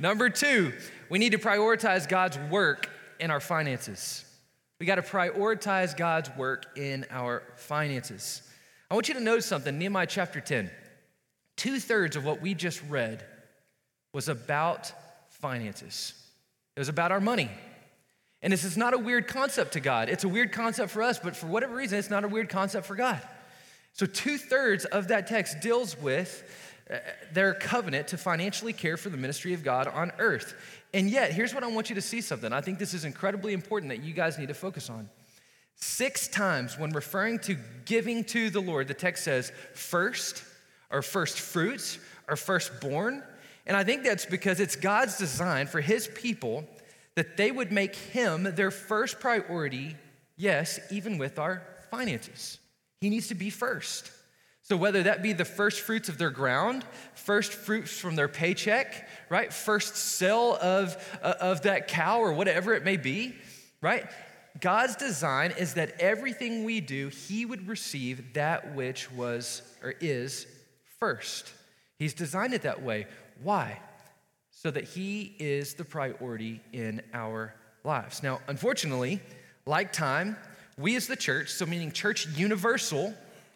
Number 0.00 0.30
two, 0.30 0.72
we 1.10 1.18
need 1.18 1.32
to 1.32 1.38
prioritize 1.38 2.08
God's 2.08 2.38
work 2.50 2.88
in 3.20 3.30
our 3.30 3.38
finances. 3.38 4.24
We 4.78 4.86
got 4.86 4.94
to 4.94 5.02
prioritize 5.02 5.94
God's 5.94 6.30
work 6.38 6.64
in 6.78 7.04
our 7.10 7.42
finances. 7.56 8.40
I 8.90 8.94
want 8.94 9.08
you 9.08 9.14
to 9.14 9.20
notice 9.20 9.44
something 9.44 9.78
Nehemiah 9.78 10.06
chapter 10.06 10.40
10. 10.40 10.70
Two 11.58 11.78
thirds 11.78 12.16
of 12.16 12.24
what 12.24 12.40
we 12.40 12.54
just 12.54 12.82
read 12.88 13.22
was 14.14 14.30
about 14.30 14.90
finances, 15.28 16.14
it 16.76 16.80
was 16.80 16.88
about 16.88 17.12
our 17.12 17.20
money. 17.20 17.50
And 18.42 18.50
this 18.50 18.64
is 18.64 18.78
not 18.78 18.94
a 18.94 18.98
weird 18.98 19.28
concept 19.28 19.74
to 19.74 19.80
God. 19.80 20.08
It's 20.08 20.24
a 20.24 20.28
weird 20.28 20.50
concept 20.50 20.90
for 20.92 21.02
us, 21.02 21.18
but 21.18 21.36
for 21.36 21.46
whatever 21.46 21.74
reason, 21.74 21.98
it's 21.98 22.08
not 22.08 22.24
a 22.24 22.28
weird 22.28 22.48
concept 22.48 22.86
for 22.86 22.94
God. 22.94 23.20
So, 23.92 24.06
two 24.06 24.38
thirds 24.38 24.86
of 24.86 25.08
that 25.08 25.26
text 25.26 25.60
deals 25.60 26.00
with 26.00 26.42
Uh, 26.90 26.98
their 27.32 27.54
covenant 27.54 28.08
to 28.08 28.16
financially 28.16 28.72
care 28.72 28.96
for 28.96 29.10
the 29.10 29.16
ministry 29.16 29.54
of 29.54 29.62
God 29.62 29.86
on 29.86 30.10
earth. 30.18 30.54
And 30.92 31.08
yet, 31.08 31.32
here's 31.32 31.54
what 31.54 31.62
I 31.62 31.68
want 31.68 31.88
you 31.88 31.94
to 31.94 32.02
see 32.02 32.20
something. 32.20 32.52
I 32.52 32.60
think 32.60 32.80
this 32.80 32.94
is 32.94 33.04
incredibly 33.04 33.52
important 33.52 33.90
that 33.90 34.02
you 34.02 34.12
guys 34.12 34.38
need 34.38 34.48
to 34.48 34.54
focus 34.54 34.90
on. 34.90 35.08
Six 35.76 36.26
times 36.26 36.76
when 36.76 36.90
referring 36.90 37.38
to 37.40 37.56
giving 37.84 38.24
to 38.24 38.50
the 38.50 38.60
Lord, 38.60 38.88
the 38.88 38.94
text 38.94 39.22
says 39.22 39.52
first, 39.72 40.42
or 40.90 41.00
first 41.00 41.38
fruits, 41.38 41.98
or 42.28 42.34
firstborn. 42.34 43.22
And 43.66 43.76
I 43.76 43.84
think 43.84 44.02
that's 44.02 44.26
because 44.26 44.58
it's 44.58 44.74
God's 44.74 45.16
design 45.16 45.68
for 45.68 45.80
his 45.80 46.08
people 46.08 46.64
that 47.14 47.36
they 47.36 47.52
would 47.52 47.70
make 47.70 47.94
him 47.94 48.42
their 48.56 48.72
first 48.72 49.20
priority, 49.20 49.96
yes, 50.36 50.80
even 50.90 51.18
with 51.18 51.38
our 51.38 51.62
finances. 51.90 52.58
He 53.00 53.10
needs 53.10 53.28
to 53.28 53.36
be 53.36 53.48
first. 53.48 54.10
So, 54.70 54.76
whether 54.76 55.02
that 55.02 55.20
be 55.20 55.32
the 55.32 55.44
first 55.44 55.80
fruits 55.80 56.08
of 56.08 56.16
their 56.16 56.30
ground, 56.30 56.84
first 57.14 57.52
fruits 57.52 57.98
from 57.98 58.14
their 58.14 58.28
paycheck, 58.28 59.08
right? 59.28 59.52
First 59.52 59.96
sale 59.96 60.56
of, 60.62 60.96
uh, 61.20 61.34
of 61.40 61.62
that 61.62 61.88
cow 61.88 62.20
or 62.20 62.32
whatever 62.32 62.72
it 62.74 62.84
may 62.84 62.96
be, 62.96 63.34
right? 63.80 64.06
God's 64.60 64.94
design 64.94 65.52
is 65.58 65.74
that 65.74 65.98
everything 65.98 66.62
we 66.62 66.80
do, 66.80 67.08
He 67.08 67.44
would 67.44 67.66
receive 67.66 68.34
that 68.34 68.76
which 68.76 69.10
was 69.10 69.62
or 69.82 69.94
is 70.00 70.46
first. 71.00 71.52
He's 71.98 72.14
designed 72.14 72.54
it 72.54 72.62
that 72.62 72.80
way. 72.80 73.08
Why? 73.42 73.80
So 74.52 74.70
that 74.70 74.84
He 74.84 75.34
is 75.40 75.74
the 75.74 75.84
priority 75.84 76.60
in 76.72 77.02
our 77.12 77.56
lives. 77.82 78.22
Now, 78.22 78.38
unfortunately, 78.46 79.20
like 79.66 79.92
time, 79.92 80.36
we 80.78 80.94
as 80.94 81.08
the 81.08 81.16
church, 81.16 81.48
so 81.48 81.66
meaning 81.66 81.90
church 81.90 82.28
universal, 82.36 83.12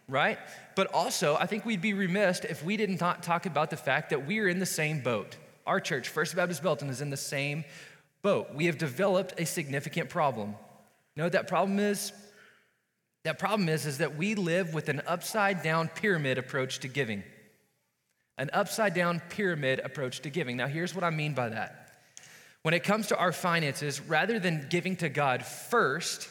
right? 0.08 0.38
But 0.76 0.92
also, 0.92 1.36
I 1.36 1.46
think 1.46 1.64
we'd 1.64 1.80
be 1.80 1.92
remiss 1.92 2.40
if 2.40 2.64
we 2.64 2.76
didn't 2.76 2.98
talk 2.98 3.46
about 3.46 3.70
the 3.70 3.76
fact 3.76 4.10
that 4.10 4.26
we 4.26 4.40
are 4.40 4.48
in 4.48 4.58
the 4.58 4.66
same 4.66 5.00
boat. 5.00 5.36
Our 5.66 5.80
church, 5.80 6.08
First 6.08 6.36
Baptist 6.36 6.62
Belton, 6.62 6.90
is 6.90 7.00
in 7.00 7.10
the 7.10 7.16
same 7.16 7.64
boat. 8.22 8.54
We 8.54 8.66
have 8.66 8.78
developed 8.78 9.38
a 9.38 9.46
significant 9.46 10.10
problem. 10.10 10.50
You 10.50 10.56
know 11.16 11.24
what 11.24 11.32
that 11.32 11.48
problem 11.48 11.78
is? 11.78 12.12
That 13.24 13.38
problem 13.38 13.68
is, 13.68 13.86
is 13.86 13.98
that 13.98 14.16
we 14.16 14.34
live 14.34 14.74
with 14.74 14.88
an 14.88 15.00
upside 15.06 15.62
down 15.62 15.88
pyramid 15.88 16.36
approach 16.38 16.80
to 16.80 16.88
giving. 16.88 17.22
An 18.36 18.50
upside 18.52 18.94
down 18.94 19.22
pyramid 19.30 19.80
approach 19.80 20.20
to 20.22 20.30
giving. 20.30 20.56
Now, 20.56 20.66
here's 20.66 20.94
what 20.94 21.04
I 21.04 21.10
mean 21.10 21.34
by 21.34 21.50
that. 21.50 21.80
When 22.62 22.74
it 22.74 22.82
comes 22.82 23.06
to 23.08 23.16
our 23.16 23.32
finances, 23.32 24.00
rather 24.00 24.38
than 24.38 24.66
giving 24.68 24.96
to 24.96 25.08
God 25.08 25.44
first, 25.44 26.28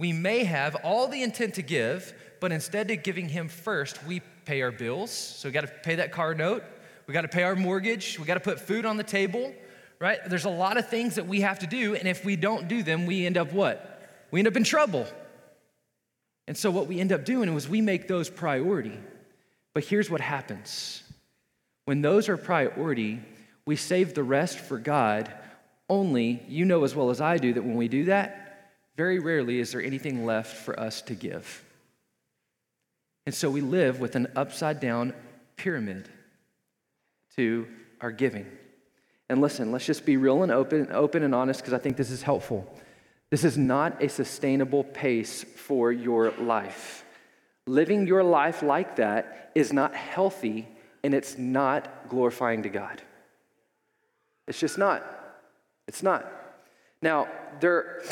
we 0.00 0.14
may 0.14 0.44
have 0.44 0.76
all 0.76 1.08
the 1.08 1.22
intent 1.22 1.54
to 1.54 1.62
give, 1.62 2.14
but 2.40 2.52
instead 2.52 2.90
of 2.90 3.02
giving 3.02 3.28
Him 3.28 3.48
first, 3.48 4.02
we 4.06 4.20
pay 4.46 4.62
our 4.62 4.72
bills. 4.72 5.10
So 5.10 5.48
we 5.48 5.52
got 5.52 5.60
to 5.60 5.72
pay 5.82 5.96
that 5.96 6.10
car 6.10 6.34
note, 6.34 6.64
we 7.06 7.12
got 7.12 7.20
to 7.20 7.28
pay 7.28 7.42
our 7.42 7.54
mortgage, 7.54 8.18
we 8.18 8.24
got 8.24 8.34
to 8.34 8.40
put 8.40 8.58
food 8.58 8.86
on 8.86 8.96
the 8.96 9.04
table, 9.04 9.54
right? 10.00 10.18
There's 10.26 10.46
a 10.46 10.50
lot 10.50 10.78
of 10.78 10.88
things 10.88 11.16
that 11.16 11.26
we 11.26 11.42
have 11.42 11.58
to 11.58 11.66
do, 11.66 11.94
and 11.94 12.08
if 12.08 12.24
we 12.24 12.34
don't 12.34 12.66
do 12.66 12.82
them, 12.82 13.04
we 13.04 13.26
end 13.26 13.36
up 13.36 13.52
what? 13.52 14.00
We 14.30 14.40
end 14.40 14.48
up 14.48 14.56
in 14.56 14.64
trouble. 14.64 15.06
And 16.48 16.56
so 16.56 16.70
what 16.70 16.86
we 16.86 16.98
end 16.98 17.12
up 17.12 17.26
doing 17.26 17.54
is 17.54 17.68
we 17.68 17.82
make 17.82 18.08
those 18.08 18.30
priority. 18.30 18.98
But 19.74 19.84
here's 19.84 20.10
what 20.10 20.22
happens 20.22 21.02
When 21.84 22.00
those 22.00 22.30
are 22.30 22.38
priority, 22.38 23.20
we 23.66 23.76
save 23.76 24.14
the 24.14 24.24
rest 24.24 24.58
for 24.58 24.78
God. 24.78 25.30
Only 25.90 26.42
you 26.48 26.64
know 26.64 26.84
as 26.84 26.94
well 26.94 27.10
as 27.10 27.20
I 27.20 27.36
do 27.36 27.52
that 27.52 27.62
when 27.62 27.76
we 27.76 27.88
do 27.88 28.04
that, 28.06 28.49
very 28.96 29.18
rarely 29.18 29.60
is 29.60 29.72
there 29.72 29.82
anything 29.82 30.24
left 30.26 30.56
for 30.56 30.78
us 30.78 31.02
to 31.02 31.14
give. 31.14 31.64
And 33.26 33.34
so 33.34 33.50
we 33.50 33.60
live 33.60 34.00
with 34.00 34.16
an 34.16 34.28
upside 34.34 34.80
down 34.80 35.14
pyramid 35.56 36.08
to 37.36 37.66
our 38.00 38.10
giving. 38.10 38.46
And 39.28 39.40
listen, 39.40 39.70
let's 39.70 39.86
just 39.86 40.04
be 40.04 40.16
real 40.16 40.42
and 40.42 40.50
open, 40.50 40.88
open 40.90 41.22
and 41.22 41.34
honest 41.34 41.60
because 41.60 41.72
I 41.72 41.78
think 41.78 41.96
this 41.96 42.10
is 42.10 42.22
helpful. 42.22 42.68
This 43.30 43.44
is 43.44 43.56
not 43.56 44.02
a 44.02 44.08
sustainable 44.08 44.82
pace 44.82 45.44
for 45.44 45.92
your 45.92 46.32
life. 46.32 47.04
Living 47.66 48.06
your 48.06 48.24
life 48.24 48.62
like 48.62 48.96
that 48.96 49.52
is 49.54 49.72
not 49.72 49.94
healthy 49.94 50.66
and 51.04 51.14
it's 51.14 51.38
not 51.38 52.08
glorifying 52.08 52.64
to 52.64 52.68
God. 52.68 53.00
It's 54.48 54.58
just 54.58 54.78
not. 54.78 55.04
It's 55.86 56.02
not. 56.02 56.26
Now, 57.00 57.28
there, 57.60 58.02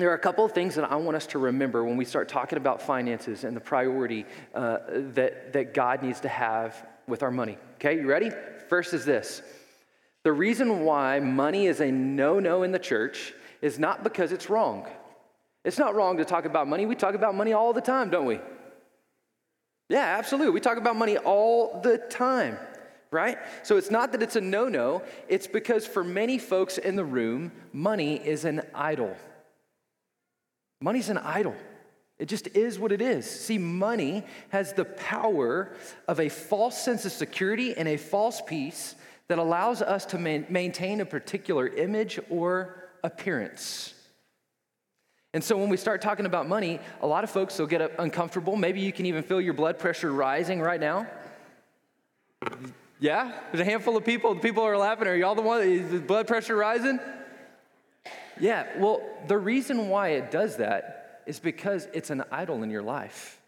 there 0.00 0.10
are 0.10 0.14
a 0.14 0.18
couple 0.18 0.44
of 0.44 0.52
things 0.52 0.74
that 0.74 0.90
I 0.90 0.96
want 0.96 1.16
us 1.16 1.26
to 1.28 1.38
remember 1.38 1.84
when 1.84 1.96
we 1.96 2.04
start 2.04 2.28
talking 2.28 2.56
about 2.58 2.82
finances 2.82 3.44
and 3.44 3.56
the 3.56 3.60
priority 3.60 4.26
uh, 4.54 4.78
that, 5.14 5.52
that 5.52 5.74
God 5.74 6.02
needs 6.02 6.20
to 6.20 6.28
have 6.28 6.86
with 7.06 7.22
our 7.22 7.30
money. 7.30 7.58
Okay, 7.74 7.96
you 7.96 8.06
ready? 8.06 8.30
First 8.68 8.94
is 8.94 9.04
this 9.04 9.42
the 10.22 10.32
reason 10.32 10.84
why 10.84 11.18
money 11.18 11.66
is 11.66 11.80
a 11.80 11.90
no 11.90 12.40
no 12.40 12.62
in 12.62 12.72
the 12.72 12.78
church 12.78 13.32
is 13.62 13.78
not 13.78 14.04
because 14.04 14.32
it's 14.32 14.50
wrong. 14.50 14.86
It's 15.64 15.78
not 15.78 15.94
wrong 15.94 16.16
to 16.18 16.24
talk 16.24 16.44
about 16.44 16.68
money. 16.68 16.86
We 16.86 16.94
talk 16.94 17.14
about 17.14 17.34
money 17.34 17.52
all 17.52 17.72
the 17.72 17.80
time, 17.80 18.10
don't 18.10 18.26
we? 18.26 18.40
Yeah, 19.88 20.16
absolutely. 20.18 20.52
We 20.52 20.60
talk 20.60 20.78
about 20.78 20.96
money 20.96 21.18
all 21.18 21.80
the 21.82 21.98
time, 21.98 22.58
right? 23.10 23.38
So 23.62 23.76
it's 23.76 23.90
not 23.90 24.12
that 24.12 24.22
it's 24.22 24.36
a 24.36 24.40
no 24.40 24.68
no, 24.68 25.02
it's 25.28 25.46
because 25.46 25.86
for 25.86 26.04
many 26.04 26.38
folks 26.38 26.78
in 26.78 26.96
the 26.96 27.04
room, 27.04 27.50
money 27.72 28.16
is 28.16 28.44
an 28.44 28.62
idol. 28.74 29.16
Money's 30.80 31.08
an 31.08 31.18
idol. 31.18 31.54
It 32.18 32.26
just 32.26 32.48
is 32.48 32.78
what 32.78 32.92
it 32.92 33.00
is. 33.00 33.28
See, 33.28 33.58
money 33.58 34.24
has 34.50 34.72
the 34.72 34.84
power 34.84 35.72
of 36.06 36.20
a 36.20 36.28
false 36.28 36.80
sense 36.82 37.04
of 37.06 37.12
security 37.12 37.74
and 37.76 37.88
a 37.88 37.96
false 37.96 38.42
peace 38.46 38.94
that 39.28 39.38
allows 39.38 39.80
us 39.80 40.04
to 40.06 40.18
maintain 40.18 41.00
a 41.00 41.06
particular 41.06 41.66
image 41.66 42.18
or 42.28 42.88
appearance. 43.02 43.94
And 45.32 45.42
so 45.44 45.56
when 45.56 45.68
we 45.68 45.76
start 45.76 46.02
talking 46.02 46.26
about 46.26 46.48
money, 46.48 46.80
a 47.00 47.06
lot 47.06 47.24
of 47.24 47.30
folks 47.30 47.58
will 47.58 47.68
get 47.68 47.94
uncomfortable. 47.98 48.56
Maybe 48.56 48.80
you 48.80 48.92
can 48.92 49.06
even 49.06 49.22
feel 49.22 49.40
your 49.40 49.54
blood 49.54 49.78
pressure 49.78 50.12
rising 50.12 50.60
right 50.60 50.80
now. 50.80 51.06
Yeah? 52.98 53.32
There's 53.52 53.60
a 53.60 53.70
handful 53.70 53.96
of 53.96 54.04
people. 54.04 54.34
The 54.34 54.40
people 54.40 54.64
are 54.64 54.76
laughing. 54.76 55.06
Are 55.06 55.14
y'all 55.14 55.36
the 55.36 55.42
one? 55.42 55.62
Is 55.62 55.90
the 55.92 56.00
blood 56.00 56.26
pressure 56.26 56.56
rising? 56.56 56.98
Yeah, 58.40 58.66
well, 58.78 59.02
the 59.28 59.38
reason 59.38 59.88
why 59.88 60.08
it 60.10 60.30
does 60.30 60.56
that 60.56 61.22
is 61.26 61.38
because 61.38 61.86
it's 61.92 62.10
an 62.10 62.24
idol 62.32 62.62
in 62.62 62.70
your 62.70 62.82
life. 62.82 63.40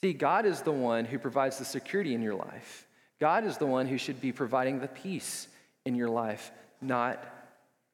See, 0.00 0.14
God 0.14 0.46
is 0.46 0.62
the 0.62 0.72
one 0.72 1.04
who 1.04 1.18
provides 1.18 1.58
the 1.58 1.64
security 1.64 2.14
in 2.14 2.22
your 2.22 2.34
life. 2.34 2.86
God 3.20 3.44
is 3.44 3.58
the 3.58 3.66
one 3.66 3.86
who 3.86 3.98
should 3.98 4.20
be 4.20 4.32
providing 4.32 4.80
the 4.80 4.88
peace 4.88 5.46
in 5.84 5.94
your 5.94 6.08
life, 6.08 6.50
not 6.80 7.22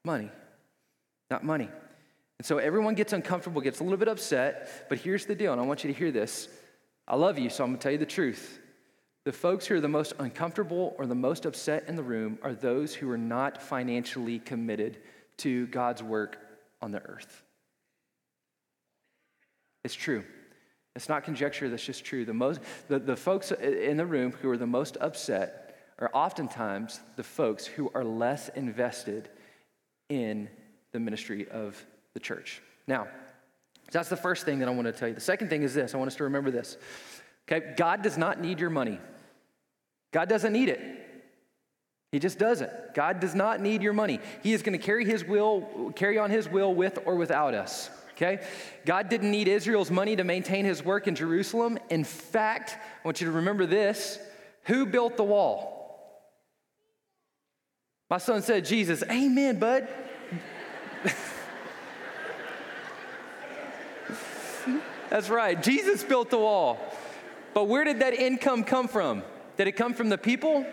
money. 0.05 0.31
Not 1.29 1.43
money. 1.43 1.69
And 2.39 2.45
so 2.45 2.59
everyone 2.59 2.95
gets 2.95 3.11
uncomfortable, 3.11 3.59
gets 3.59 3.81
a 3.81 3.83
little 3.83 3.97
bit 3.97 4.07
upset, 4.07 4.85
but 4.87 4.99
here's 4.99 5.25
the 5.25 5.35
deal, 5.35 5.51
and 5.51 5.61
I 5.61 5.65
want 5.65 5.83
you 5.83 5.91
to 5.91 5.97
hear 5.97 6.11
this. 6.11 6.47
I 7.07 7.17
love 7.17 7.37
you, 7.37 7.49
so 7.49 7.65
I'm 7.65 7.71
gonna 7.71 7.79
tell 7.79 7.91
you 7.91 7.97
the 7.97 8.05
truth. 8.05 8.59
The 9.25 9.33
folks 9.33 9.65
who 9.65 9.75
are 9.75 9.81
the 9.81 9.89
most 9.89 10.13
uncomfortable 10.19 10.95
or 10.97 11.05
the 11.05 11.15
most 11.15 11.45
upset 11.45 11.83
in 11.89 11.97
the 11.97 12.03
room 12.03 12.39
are 12.43 12.53
those 12.53 12.93
who 12.93 13.09
are 13.11 13.17
not 13.17 13.61
financially 13.61 14.39
committed 14.39 14.99
to 15.37 15.67
God's 15.67 16.03
work 16.03 16.37
on 16.81 16.91
the 16.91 17.01
earth. 17.01 17.43
It's 19.83 19.95
true. 19.95 20.23
It's 20.95 21.09
not 21.09 21.23
conjecture, 21.23 21.69
that's 21.69 21.85
just 21.85 22.03
true. 22.03 22.25
The, 22.25 22.33
most, 22.33 22.59
the, 22.87 22.97
the 22.97 23.15
folks 23.15 23.51
in 23.51 23.97
the 23.97 24.05
room 24.05 24.31
who 24.31 24.49
are 24.49 24.57
the 24.57 24.65
most 24.65 24.97
upset 24.99 25.77
are 25.99 26.09
oftentimes 26.13 26.99
the 27.15 27.23
folks 27.23 27.65
who 27.65 27.91
are 27.93 28.03
less 28.03 28.49
invested 28.49 29.29
in 30.09 30.49
the 30.91 30.99
ministry 30.99 31.47
of 31.49 31.83
the 32.13 32.19
church. 32.19 32.61
Now, 32.87 33.07
that's 33.91 34.09
the 34.09 34.17
first 34.17 34.43
thing 34.43 34.59
that 34.59 34.67
I 34.67 34.71
want 34.71 34.85
to 34.85 34.91
tell 34.91 35.07
you. 35.07 35.13
The 35.13 35.21
second 35.21 35.49
thing 35.49 35.63
is 35.63 35.73
this 35.73 35.93
I 35.93 35.97
want 35.97 36.07
us 36.07 36.15
to 36.17 36.23
remember 36.23 36.51
this. 36.51 36.77
Okay, 37.49 37.73
God 37.77 38.01
does 38.01 38.17
not 38.17 38.41
need 38.41 38.59
your 38.59 38.69
money, 38.69 38.99
God 40.11 40.29
doesn't 40.29 40.53
need 40.53 40.69
it. 40.69 41.06
He 42.11 42.19
just 42.19 42.39
doesn't. 42.39 42.71
God 42.93 43.19
does 43.19 43.35
not 43.35 43.61
need 43.61 43.81
your 43.81 43.93
money. 43.93 44.19
He 44.41 44.53
is 44.53 44.61
going 44.61 44.77
to 44.77 44.83
carry 44.83 45.05
his 45.05 45.25
will, 45.25 45.91
carry 45.95 46.17
on 46.17 46.29
his 46.29 46.47
will 46.47 46.73
with 46.73 46.99
or 47.05 47.15
without 47.15 47.53
us 47.53 47.89
okay? 48.17 48.43
God 48.85 49.09
didn't 49.09 49.31
need 49.31 49.47
Israel's 49.47 49.91
money 49.91 50.15
to 50.15 50.23
maintain 50.23 50.65
his 50.65 50.83
work 50.83 51.07
in 51.07 51.15
Jerusalem. 51.15 51.77
In 51.89 52.03
fact, 52.03 52.75
I 52.75 53.07
want 53.07 53.21
you 53.21 53.27
to 53.27 53.33
remember 53.33 53.65
this 53.65 54.19
who 54.63 54.85
built 54.85 55.15
the 55.15 55.23
wall? 55.23 55.75
My 58.09 58.17
son 58.17 58.41
said, 58.41 58.65
Jesus. 58.65 59.03
Amen, 59.09 59.59
bud. 59.59 59.87
That's 65.09 65.29
right. 65.29 65.61
Jesus 65.63 66.03
built 66.03 66.29
the 66.29 66.37
wall. 66.37 66.77
But 67.53 67.65
where 67.65 67.85
did 67.85 67.99
that 67.99 68.13
income 68.13 68.65
come 68.65 68.89
from? 68.89 69.23
Did 69.55 69.67
it 69.67 69.73
come 69.73 69.93
from 69.93 70.09
the 70.09 70.17
people? 70.17 70.65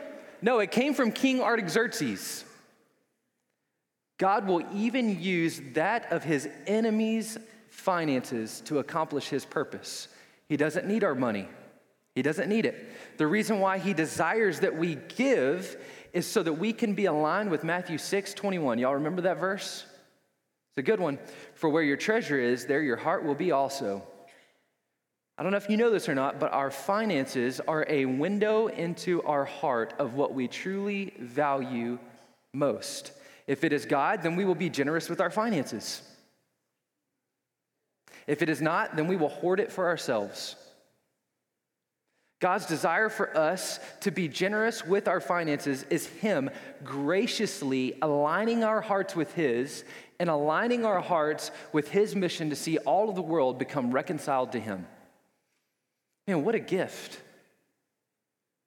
No, 0.44 0.58
it 0.58 0.70
came 0.70 0.92
from 0.92 1.10
King 1.10 1.40
Artaxerxes. 1.40 2.44
God 4.18 4.46
will 4.46 4.62
even 4.74 5.18
use 5.18 5.62
that 5.72 6.12
of 6.12 6.22
his 6.22 6.46
enemies' 6.66 7.38
finances 7.70 8.60
to 8.66 8.78
accomplish 8.78 9.30
his 9.30 9.46
purpose. 9.46 10.06
He 10.46 10.58
doesn't 10.58 10.86
need 10.86 11.02
our 11.02 11.14
money, 11.14 11.48
he 12.14 12.20
doesn't 12.20 12.50
need 12.50 12.66
it. 12.66 12.90
The 13.16 13.26
reason 13.26 13.58
why 13.58 13.78
he 13.78 13.94
desires 13.94 14.60
that 14.60 14.76
we 14.76 14.96
give 15.16 15.82
is 16.12 16.26
so 16.26 16.42
that 16.42 16.52
we 16.52 16.74
can 16.74 16.92
be 16.92 17.06
aligned 17.06 17.50
with 17.50 17.64
Matthew 17.64 17.96
6 17.96 18.34
21. 18.34 18.78
Y'all 18.78 18.92
remember 18.96 19.22
that 19.22 19.40
verse? 19.40 19.86
It's 20.72 20.78
a 20.78 20.82
good 20.82 21.00
one. 21.00 21.18
For 21.54 21.70
where 21.70 21.82
your 21.82 21.96
treasure 21.96 22.38
is, 22.38 22.66
there 22.66 22.82
your 22.82 22.98
heart 22.98 23.24
will 23.24 23.34
be 23.34 23.50
also. 23.50 24.02
I 25.36 25.42
don't 25.42 25.50
know 25.50 25.58
if 25.58 25.68
you 25.68 25.76
know 25.76 25.90
this 25.90 26.08
or 26.08 26.14
not, 26.14 26.38
but 26.38 26.52
our 26.52 26.70
finances 26.70 27.60
are 27.66 27.84
a 27.88 28.04
window 28.04 28.68
into 28.68 29.22
our 29.24 29.44
heart 29.44 29.94
of 29.98 30.14
what 30.14 30.32
we 30.32 30.46
truly 30.46 31.12
value 31.18 31.98
most. 32.52 33.10
If 33.48 33.64
it 33.64 33.72
is 33.72 33.84
God, 33.84 34.22
then 34.22 34.36
we 34.36 34.44
will 34.44 34.54
be 34.54 34.70
generous 34.70 35.08
with 35.08 35.20
our 35.20 35.30
finances. 35.30 36.02
If 38.26 38.42
it 38.42 38.48
is 38.48 38.62
not, 38.62 38.94
then 38.96 39.08
we 39.08 39.16
will 39.16 39.28
hoard 39.28 39.58
it 39.58 39.72
for 39.72 39.88
ourselves. 39.88 40.54
God's 42.40 42.66
desire 42.66 43.08
for 43.08 43.36
us 43.36 43.80
to 44.00 44.10
be 44.10 44.28
generous 44.28 44.84
with 44.84 45.08
our 45.08 45.20
finances 45.20 45.84
is 45.90 46.06
Him 46.06 46.50
graciously 46.84 47.98
aligning 48.02 48.62
our 48.62 48.80
hearts 48.80 49.16
with 49.16 49.32
His 49.34 49.84
and 50.20 50.30
aligning 50.30 50.84
our 50.84 51.00
hearts 51.00 51.50
with 51.72 51.90
His 51.90 52.14
mission 52.14 52.50
to 52.50 52.56
see 52.56 52.78
all 52.78 53.08
of 53.08 53.14
the 53.14 53.22
world 53.22 53.58
become 53.58 53.90
reconciled 53.90 54.52
to 54.52 54.60
Him. 54.60 54.86
Man, 56.26 56.44
what 56.44 56.54
a 56.54 56.60
gift. 56.60 57.20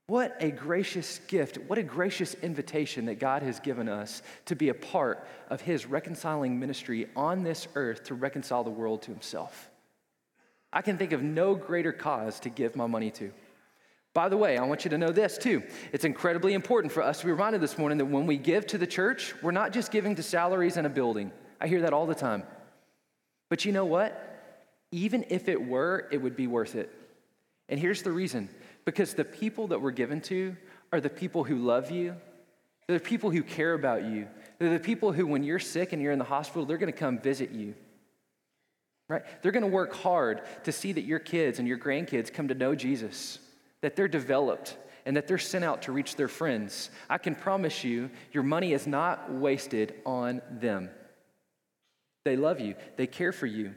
What 0.08 0.38
a 0.40 0.52
gracious 0.52 1.20
gift. 1.28 1.58
What 1.68 1.78
a 1.78 1.84
gracious 1.84 2.34
invitation 2.36 3.06
that 3.08 3.20
God 3.20 3.44
has 3.44 3.60
given 3.60 3.90
us 3.90 4.22
to 4.46 4.56
be 4.56 4.70
a 4.70 4.74
part 4.74 5.28
of 5.50 5.60
His 5.62 5.86
reconciling 5.86 6.60
ministry 6.60 7.08
on 7.16 7.44
this 7.44 7.68
earth 7.76 8.06
to 8.06 8.16
reconcile 8.16 8.64
the 8.64 8.70
world 8.70 9.02
to 9.04 9.12
Himself. 9.12 9.70
I 10.72 10.82
can 10.82 10.98
think 10.98 11.12
of 11.12 11.24
no 11.24 11.56
greater 11.56 11.92
cause 11.92 12.40
to 12.42 12.50
give 12.50 12.76
my 12.76 12.88
money 12.88 13.12
to. 13.12 13.32
By 14.14 14.30
the 14.30 14.38
way, 14.38 14.58
I 14.58 14.64
want 14.66 14.86
you 14.86 14.90
to 14.92 14.98
know 14.98 15.12
this 15.12 15.38
too. 15.38 15.62
It's 15.92 16.06
incredibly 16.06 16.54
important 16.54 16.94
for 16.94 17.04
us 17.04 17.20
to 17.20 17.26
be 17.26 17.32
reminded 17.32 17.62
this 17.62 17.78
morning 17.78 17.98
that 17.98 18.06
when 18.06 18.26
we 18.26 18.38
give 18.38 18.66
to 18.68 18.78
the 18.78 18.88
church, 18.88 19.34
we're 19.44 19.52
not 19.52 19.74
just 19.74 19.92
giving 19.92 20.16
to 20.16 20.24
salaries 20.24 20.78
and 20.78 20.88
a 20.88 20.90
building. 20.90 21.32
I 21.60 21.68
hear 21.68 21.82
that 21.82 21.94
all 21.94 22.06
the 22.06 22.16
time. 22.16 22.44
But 23.50 23.66
you 23.66 23.72
know 23.72 23.86
what? 23.86 24.24
Even 24.92 25.26
if 25.30 25.50
it 25.50 25.62
were, 25.62 26.08
it 26.12 26.18
would 26.18 26.36
be 26.36 26.48
worth 26.48 26.76
it. 26.76 26.92
And 27.70 27.80
here's 27.80 28.02
the 28.02 28.12
reason 28.12 28.50
because 28.86 29.14
the 29.14 29.26
people 29.26 29.68
that 29.68 29.82
we're 29.82 29.92
given 29.92 30.22
to 30.22 30.56
are 30.92 31.02
the 31.02 31.10
people 31.10 31.44
who 31.44 31.58
love 31.58 31.92
you, 31.92 32.16
they're 32.88 32.98
the 32.98 33.04
people 33.04 33.30
who 33.30 33.44
care 33.44 33.74
about 33.74 34.04
you, 34.04 34.28
they're 34.60 34.70
the 34.70 34.80
people 34.80 35.12
who, 35.12 35.28
when 35.28 35.44
you're 35.44 35.60
sick 35.60 35.94
and 35.94 36.02
you're 36.02 36.14
in 36.14 36.20
the 36.20 36.26
hospital, 36.26 36.66
they're 36.66 36.78
going 36.78 36.92
to 36.92 36.98
come 36.98 37.20
visit 37.20 37.52
you. 37.52 37.76
Right? 39.10 39.24
They're 39.42 39.52
going 39.52 39.64
to 39.64 39.68
work 39.68 39.94
hard 39.94 40.42
to 40.64 40.72
see 40.72 40.92
that 40.94 41.04
your 41.04 41.20
kids 41.20 41.60
and 41.60 41.68
your 41.68 41.78
grandkids 41.78 42.32
come 42.32 42.50
to 42.50 42.54
know 42.54 42.76
Jesus, 42.76 43.40
that 43.82 43.96
they're 43.96 44.08
developed, 44.08 44.76
and 45.06 45.16
that 45.16 45.28
they're 45.28 45.38
sent 45.38 45.64
out 45.64 45.84
to 45.84 45.92
reach 45.92 46.16
their 46.16 46.28
friends. 46.28 46.90
I 47.10 47.18
can 47.18 47.36
promise 47.36 47.84
you, 47.84 48.10
your 48.34 48.44
money 48.44 48.74
is 48.74 48.88
not 48.88 49.32
wasted 49.32 49.94
on 50.06 50.42
them. 50.50 50.90
They 52.26 52.36
love 52.36 52.60
you, 52.60 52.76
they 52.98 53.08
care 53.08 53.32
for 53.32 53.46
you. 53.46 53.74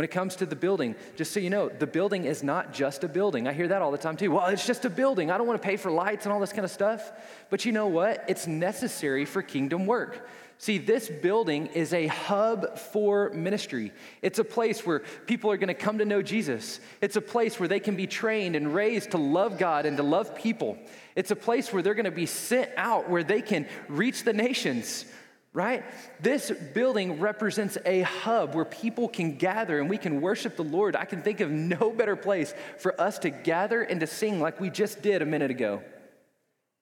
When 0.00 0.06
it 0.06 0.12
comes 0.12 0.36
to 0.36 0.46
the 0.46 0.56
building, 0.56 0.94
just 1.14 1.30
so 1.30 1.40
you 1.40 1.50
know, 1.50 1.68
the 1.68 1.86
building 1.86 2.24
is 2.24 2.42
not 2.42 2.72
just 2.72 3.04
a 3.04 3.06
building. 3.06 3.46
I 3.46 3.52
hear 3.52 3.68
that 3.68 3.82
all 3.82 3.90
the 3.90 3.98
time 3.98 4.16
too. 4.16 4.30
Well, 4.30 4.46
it's 4.46 4.66
just 4.66 4.86
a 4.86 4.88
building. 4.88 5.30
I 5.30 5.36
don't 5.36 5.46
want 5.46 5.60
to 5.60 5.68
pay 5.68 5.76
for 5.76 5.90
lights 5.90 6.24
and 6.24 6.32
all 6.32 6.40
this 6.40 6.54
kind 6.54 6.64
of 6.64 6.70
stuff. 6.70 7.12
But 7.50 7.66
you 7.66 7.72
know 7.72 7.86
what? 7.86 8.24
It's 8.26 8.46
necessary 8.46 9.26
for 9.26 9.42
kingdom 9.42 9.84
work. 9.84 10.26
See, 10.56 10.78
this 10.78 11.10
building 11.10 11.66
is 11.66 11.92
a 11.92 12.06
hub 12.06 12.78
for 12.78 13.28
ministry. 13.34 13.92
It's 14.22 14.38
a 14.38 14.44
place 14.44 14.86
where 14.86 15.00
people 15.26 15.50
are 15.50 15.58
going 15.58 15.68
to 15.68 15.74
come 15.74 15.98
to 15.98 16.06
know 16.06 16.22
Jesus. 16.22 16.80
It's 17.02 17.16
a 17.16 17.20
place 17.20 17.60
where 17.60 17.68
they 17.68 17.78
can 17.78 17.94
be 17.94 18.06
trained 18.06 18.56
and 18.56 18.74
raised 18.74 19.10
to 19.10 19.18
love 19.18 19.58
God 19.58 19.84
and 19.84 19.98
to 19.98 20.02
love 20.02 20.34
people. 20.34 20.78
It's 21.14 21.30
a 21.30 21.36
place 21.36 21.74
where 21.74 21.82
they're 21.82 21.92
going 21.92 22.04
to 22.06 22.10
be 22.10 22.24
sent 22.24 22.70
out, 22.78 23.10
where 23.10 23.22
they 23.22 23.42
can 23.42 23.66
reach 23.86 24.24
the 24.24 24.32
nations, 24.32 25.04
right? 25.52 25.84
This 26.20 26.50
building 26.50 27.18
represents 27.18 27.76
a 27.84 28.02
hub 28.02 28.54
where 28.54 28.64
people 28.64 29.08
can 29.08 29.36
gather 29.36 29.80
and 29.80 29.90
we 29.90 29.98
can 29.98 30.20
worship 30.20 30.56
the 30.56 30.64
Lord. 30.64 30.94
I 30.94 31.04
can 31.04 31.22
think 31.22 31.40
of 31.40 31.50
no 31.50 31.90
better 31.96 32.16
place 32.16 32.54
for 32.78 32.98
us 33.00 33.18
to 33.20 33.30
gather 33.30 33.82
and 33.82 34.00
to 34.00 34.06
sing 34.06 34.40
like 34.40 34.60
we 34.60 34.70
just 34.70 35.02
did 35.02 35.22
a 35.22 35.26
minute 35.26 35.50
ago. 35.50 35.82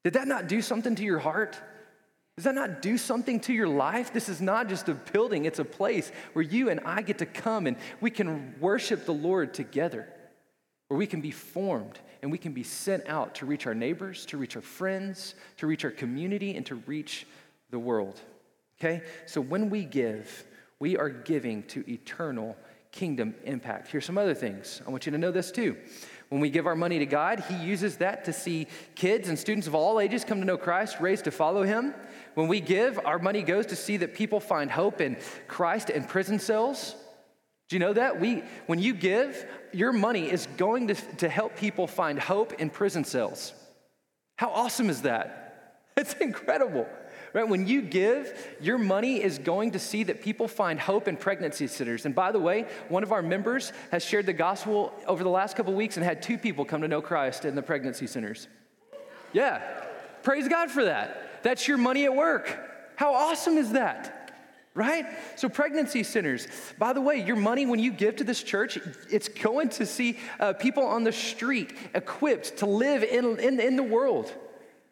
Did 0.05 0.15
that 0.15 0.29
not 0.29 0.49
do 0.49 0.61
something 0.61 0.95
to 0.97 1.05
your 1.05 1.19
heart? 1.19 1.59
Does 2.37 2.45
that 2.45 2.55
not 2.55 2.83
do 2.83 2.99
something 2.99 3.41
to 3.41 3.53
your 3.53 3.67
life? 3.67 4.13
This 4.13 4.29
is 4.29 4.41
not 4.41 4.69
just 4.69 4.89
a 4.89 4.95
building, 4.95 5.45
it's 5.45 5.59
a 5.59 5.65
place 5.65 6.13
where 6.35 6.45
you 6.45 6.71
and 6.71 6.79
I 6.85 7.03
get 7.03 7.19
to 7.19 7.27
come 7.27 7.67
and 7.67 7.77
we 8.01 8.11
can 8.11 8.55
worship 8.61 9.07
the 9.07 9.15
Lord 9.15 9.55
together, 9.55 10.07
where 10.87 10.97
we 10.97 11.07
can 11.07 11.21
be 11.21 11.33
formed 11.33 11.99
and 12.23 12.31
we 12.31 12.39
can 12.39 12.53
be 12.53 12.63
sent 12.63 13.09
out 13.09 13.35
to 13.37 13.47
reach 13.47 13.67
our 13.67 13.75
neighbors, 13.75 14.25
to 14.27 14.37
reach 14.37 14.55
our 14.55 14.63
friends, 14.63 15.35
to 15.57 15.67
reach 15.67 15.85
our 15.85 15.91
community, 15.91 16.55
and 16.55 16.65
to 16.67 16.77
reach 16.77 17.27
the 17.71 17.79
world. 17.79 18.21
Okay? 18.81 19.03
So 19.27 19.41
when 19.41 19.71
we 19.71 19.85
give, 19.85 20.45
we 20.79 20.97
are 20.97 21.09
giving 21.09 21.65
to 21.65 21.89
eternal 21.91 22.57
kingdom 22.93 23.35
impact. 23.45 23.89
Here's 23.91 24.05
some 24.05 24.19
other 24.19 24.35
things. 24.35 24.81
I 24.87 24.91
want 24.91 25.07
you 25.07 25.13
to 25.13 25.19
know 25.19 25.31
this 25.31 25.51
too. 25.51 25.77
When 26.29 26.41
we 26.41 26.51
give 26.51 26.67
our 26.67 26.77
money 26.77 26.99
to 26.99 27.07
God, 27.07 27.41
He 27.49 27.57
uses 27.57 27.97
that 27.99 28.25
to 28.27 28.33
see 28.33 28.67
kids 28.95 29.29
and 29.29 29.39
students 29.39 29.67
of 29.67 29.75
all 29.75 29.99
ages 29.99 30.25
come 30.25 30.41
to 30.41 30.45
know 30.45 30.59
Christ, 30.59 31.01
raised 31.01 31.25
to 31.25 31.31
follow 31.31 31.63
Him. 31.63 31.95
When 32.35 32.49
we 32.49 32.61
give, 32.61 33.01
our 33.05 33.19
money 33.19 33.43
goes 33.43 33.67
to 33.67 33.77
see 33.77 33.97
that 33.99 34.15
people 34.15 34.41
find 34.41 34.71
hope 34.71 35.01
in 35.01 35.17
Christ 35.47 35.91
in 35.91 36.05
prison 36.05 36.39
cells. 36.39 36.95
Do 37.69 37.77
you 37.77 37.81
know 37.81 37.93
that? 37.95 38.21
We, 38.21 38.43
when 38.67 38.79
you 38.79 38.95
give, 38.95 39.47
your 39.73 39.93
money 39.93 40.31
is 40.31 40.47
going 40.57 40.89
to, 40.89 40.95
to 40.95 41.29
help 41.29 41.57
people 41.57 41.87
find 41.87 42.19
hope 42.19 42.55
in 42.55 42.71
prison 42.71 43.05
cells. 43.05 43.53
How 44.37 44.51
awesome 44.51 44.91
is 44.91 45.03
that? 45.03 45.45
It's 45.99 46.13
incredible. 46.15 46.87
Right? 47.39 47.49
When 47.49 47.69
you 47.69 47.83
give, 47.83 48.37
your 48.61 48.79
money 48.79 49.23
is 49.23 49.39
going 49.39 49.71
to 49.71 49.79
see 49.79 50.03
that 50.03 50.23
people 50.23 50.49
find 50.49 50.81
hope 50.81 51.07
in 51.07 51.17
pregnancy 51.17 51.69
centers. 51.69 52.05
And 52.05 52.13
by 52.13 52.33
the 52.33 52.41
way, 52.41 52.67
one 52.89 53.05
of 53.05 53.13
our 53.13 53.23
members 53.23 53.73
has 53.93 54.05
shared 54.05 54.27
the 54.27 54.33
gospel 54.33 54.93
over 55.07 55.23
the 55.23 55.31
last 55.31 55.55
couple 55.55 55.73
weeks 55.73 55.97
and 55.97 56.05
had 56.05 56.21
two 56.21 56.37
people 56.37 56.65
come 56.65 56.81
to 56.81 56.89
know 56.89 57.01
Christ 57.01 57.45
in 57.45 57.55
the 57.55 57.63
pregnancy 57.63 58.09
centers. 58.09 58.49
Yeah. 59.33 59.63
Praise 60.25 60.49
God 60.49 60.73
for 60.73 60.87
that. 60.87 61.45
That's 61.45 61.69
your 61.69 61.79
money 61.79 62.07
at 62.07 62.17
work. 62.17 62.59
How 62.97 63.15
awesome 63.15 63.57
is 63.57 63.71
that? 63.71 64.17
right? 64.75 65.07
So, 65.35 65.49
pregnancy 65.49 66.03
centers. 66.03 66.47
By 66.79 66.93
the 66.93 67.01
way, 67.01 67.25
your 67.25 67.35
money, 67.35 67.67
when 67.67 67.81
you 67.81 67.91
give 67.91 68.17
to 68.17 68.25
this 68.25 68.43
church, 68.43 68.79
it's 69.11 69.29
going 69.29 69.71
to 69.71 69.87
see 69.87 70.19
uh, 70.39 70.53
people 70.53 70.85
on 70.85 71.03
the 71.03 71.11
street 71.11 71.73
equipped 71.95 72.59
to 72.59 72.67
live 72.67 73.03
in, 73.03 73.41
in, 73.41 73.59
in 73.59 73.77
the 73.77 73.83
world 73.83 74.33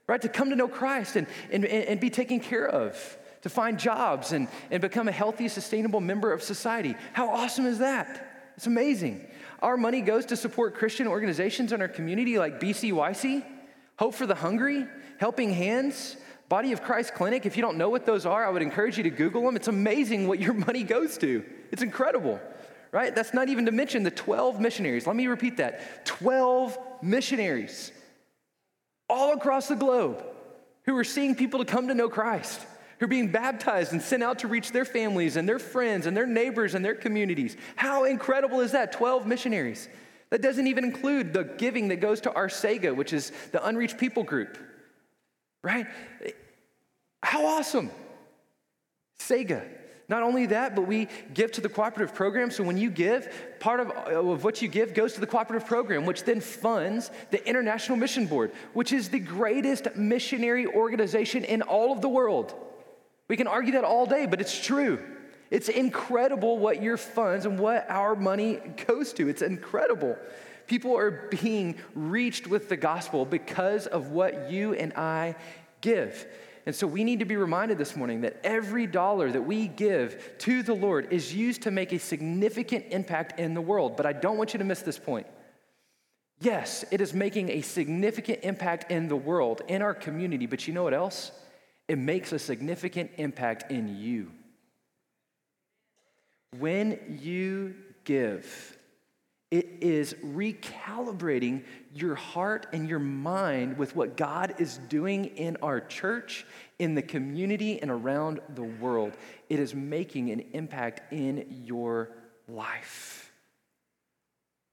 right? 0.06 0.20
To 0.22 0.28
come 0.28 0.50
to 0.50 0.56
know 0.56 0.68
Christ 0.68 1.16
and, 1.16 1.26
and, 1.50 1.64
and 1.64 2.00
be 2.00 2.10
taken 2.10 2.40
care 2.40 2.66
of, 2.66 3.18
to 3.42 3.48
find 3.48 3.78
jobs 3.78 4.32
and, 4.32 4.48
and 4.70 4.80
become 4.80 5.08
a 5.08 5.12
healthy, 5.12 5.48
sustainable 5.48 6.00
member 6.00 6.32
of 6.32 6.42
society. 6.42 6.94
How 7.12 7.28
awesome 7.28 7.66
is 7.66 7.78
that? 7.78 8.52
It's 8.56 8.66
amazing. 8.66 9.26
Our 9.60 9.76
money 9.76 10.00
goes 10.00 10.26
to 10.26 10.36
support 10.36 10.74
Christian 10.74 11.06
organizations 11.06 11.72
in 11.72 11.80
our 11.80 11.88
community 11.88 12.38
like 12.38 12.60
BCYC, 12.60 13.44
Hope 13.98 14.14
for 14.14 14.26
the 14.26 14.34
Hungry, 14.34 14.86
Helping 15.18 15.52
Hands, 15.52 16.16
Body 16.48 16.72
of 16.72 16.82
Christ 16.82 17.14
Clinic. 17.14 17.46
If 17.46 17.56
you 17.56 17.62
don't 17.62 17.76
know 17.76 17.88
what 17.88 18.06
those 18.06 18.26
are, 18.26 18.46
I 18.46 18.50
would 18.50 18.62
encourage 18.62 18.96
you 18.96 19.02
to 19.04 19.10
Google 19.10 19.42
them. 19.42 19.56
It's 19.56 19.68
amazing 19.68 20.28
what 20.28 20.38
your 20.38 20.54
money 20.66 20.84
goes 20.84 21.18
to. 21.18 21.44
It's 21.72 21.82
incredible, 21.82 22.40
right? 22.92 23.14
That's 23.14 23.34
not 23.34 23.48
even 23.48 23.66
to 23.66 23.72
mention 23.72 24.02
the 24.02 24.10
12 24.10 24.60
missionaries. 24.60 25.06
Let 25.06 25.16
me 25.16 25.26
repeat 25.26 25.56
that 25.56 26.06
12 26.06 26.78
missionaries 27.02 27.90
all 29.08 29.32
across 29.32 29.68
the 29.68 29.76
globe 29.76 30.24
who 30.84 30.96
are 30.96 31.04
seeing 31.04 31.34
people 31.34 31.64
to 31.64 31.70
come 31.70 31.88
to 31.88 31.94
know 31.94 32.08
Christ, 32.08 32.60
who 32.98 33.06
are 33.06 33.08
being 33.08 33.30
baptized 33.30 33.92
and 33.92 34.00
sent 34.00 34.22
out 34.22 34.40
to 34.40 34.48
reach 34.48 34.72
their 34.72 34.84
families 34.84 35.36
and 35.36 35.48
their 35.48 35.58
friends 35.58 36.06
and 36.06 36.16
their 36.16 36.26
neighbors 36.26 36.74
and 36.74 36.84
their 36.84 36.94
communities. 36.94 37.56
How 37.74 38.04
incredible 38.04 38.60
is 38.60 38.72
that? 38.72 38.92
12 38.92 39.26
missionaries. 39.26 39.88
That 40.30 40.42
doesn't 40.42 40.66
even 40.66 40.84
include 40.84 41.32
the 41.32 41.44
giving 41.44 41.88
that 41.88 41.96
goes 41.96 42.20
to 42.22 42.32
our 42.32 42.48
Sega, 42.48 42.94
which 42.94 43.12
is 43.12 43.32
the 43.52 43.64
unreached 43.64 43.98
people 43.98 44.24
group, 44.24 44.58
right? 45.62 45.86
How 47.22 47.46
awesome! 47.46 47.90
Sega. 49.20 49.64
Not 50.08 50.22
only 50.22 50.46
that, 50.46 50.76
but 50.76 50.86
we 50.86 51.08
give 51.34 51.50
to 51.52 51.60
the 51.60 51.68
cooperative 51.68 52.14
program. 52.14 52.50
So 52.50 52.62
when 52.62 52.78
you 52.78 52.90
give, 52.90 53.28
part 53.58 53.80
of, 53.80 53.90
of 53.90 54.44
what 54.44 54.62
you 54.62 54.68
give 54.68 54.94
goes 54.94 55.14
to 55.14 55.20
the 55.20 55.26
cooperative 55.26 55.66
program, 55.66 56.06
which 56.06 56.22
then 56.22 56.40
funds 56.40 57.10
the 57.30 57.44
International 57.46 57.98
Mission 57.98 58.26
Board, 58.26 58.52
which 58.72 58.92
is 58.92 59.08
the 59.08 59.18
greatest 59.18 59.96
missionary 59.96 60.66
organization 60.66 61.42
in 61.44 61.62
all 61.62 61.92
of 61.92 62.02
the 62.02 62.08
world. 62.08 62.54
We 63.28 63.36
can 63.36 63.48
argue 63.48 63.72
that 63.72 63.82
all 63.82 64.06
day, 64.06 64.26
but 64.26 64.40
it's 64.40 64.64
true. 64.64 65.02
It's 65.50 65.68
incredible 65.68 66.58
what 66.58 66.82
your 66.82 66.96
funds 66.96 67.44
and 67.44 67.58
what 67.58 67.90
our 67.90 68.14
money 68.14 68.60
goes 68.86 69.12
to. 69.14 69.28
It's 69.28 69.42
incredible. 69.42 70.16
People 70.68 70.96
are 70.96 71.28
being 71.40 71.76
reached 71.94 72.46
with 72.46 72.68
the 72.68 72.76
gospel 72.76 73.24
because 73.24 73.86
of 73.86 74.10
what 74.10 74.50
you 74.50 74.74
and 74.74 74.92
I 74.94 75.34
give. 75.80 76.26
And 76.66 76.74
so 76.74 76.86
we 76.88 77.04
need 77.04 77.20
to 77.20 77.24
be 77.24 77.36
reminded 77.36 77.78
this 77.78 77.94
morning 77.94 78.22
that 78.22 78.40
every 78.42 78.88
dollar 78.88 79.30
that 79.30 79.42
we 79.42 79.68
give 79.68 80.36
to 80.38 80.64
the 80.64 80.74
Lord 80.74 81.12
is 81.12 81.32
used 81.32 81.62
to 81.62 81.70
make 81.70 81.92
a 81.92 81.98
significant 81.98 82.86
impact 82.90 83.38
in 83.38 83.54
the 83.54 83.60
world. 83.60 83.96
But 83.96 84.04
I 84.04 84.12
don't 84.12 84.36
want 84.36 84.52
you 84.52 84.58
to 84.58 84.64
miss 84.64 84.82
this 84.82 84.98
point. 84.98 85.28
Yes, 86.40 86.84
it 86.90 87.00
is 87.00 87.14
making 87.14 87.50
a 87.50 87.60
significant 87.62 88.40
impact 88.42 88.90
in 88.90 89.08
the 89.08 89.16
world, 89.16 89.62
in 89.68 89.80
our 89.80 89.94
community, 89.94 90.46
but 90.46 90.66
you 90.66 90.74
know 90.74 90.82
what 90.82 90.92
else? 90.92 91.30
It 91.88 91.98
makes 91.98 92.32
a 92.32 92.38
significant 92.38 93.12
impact 93.16 93.70
in 93.70 93.96
you. 93.96 94.32
When 96.58 97.18
you 97.22 97.74
give, 98.04 98.75
it 99.50 99.78
is 99.80 100.14
recalibrating 100.24 101.62
your 101.94 102.16
heart 102.16 102.66
and 102.72 102.88
your 102.88 102.98
mind 102.98 103.78
with 103.78 103.94
what 103.94 104.16
God 104.16 104.54
is 104.58 104.78
doing 104.88 105.26
in 105.26 105.56
our 105.62 105.80
church, 105.80 106.44
in 106.80 106.96
the 106.96 107.02
community, 107.02 107.80
and 107.80 107.90
around 107.90 108.40
the 108.54 108.64
world. 108.64 109.12
It 109.48 109.60
is 109.60 109.72
making 109.74 110.30
an 110.30 110.44
impact 110.52 111.12
in 111.12 111.62
your 111.64 112.10
life. 112.48 113.32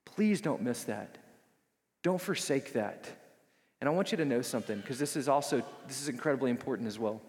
Please 0.06 0.42
don't 0.42 0.62
miss 0.62 0.84
that. 0.86 1.20
Don't 2.02 2.22
forsake 2.22 2.74
that. 2.74 3.08
And 3.80 3.88
I 3.88 3.92
want 3.92 4.12
you 4.12 4.18
to 4.18 4.26
know 4.26 4.42
something 4.42 4.78
because 4.78 4.98
this 4.98 5.16
is 5.16 5.30
also 5.30 5.62
this 5.88 6.02
is 6.02 6.10
incredibly 6.10 6.50
important 6.50 6.88
as 6.88 6.98
well. 6.98 7.22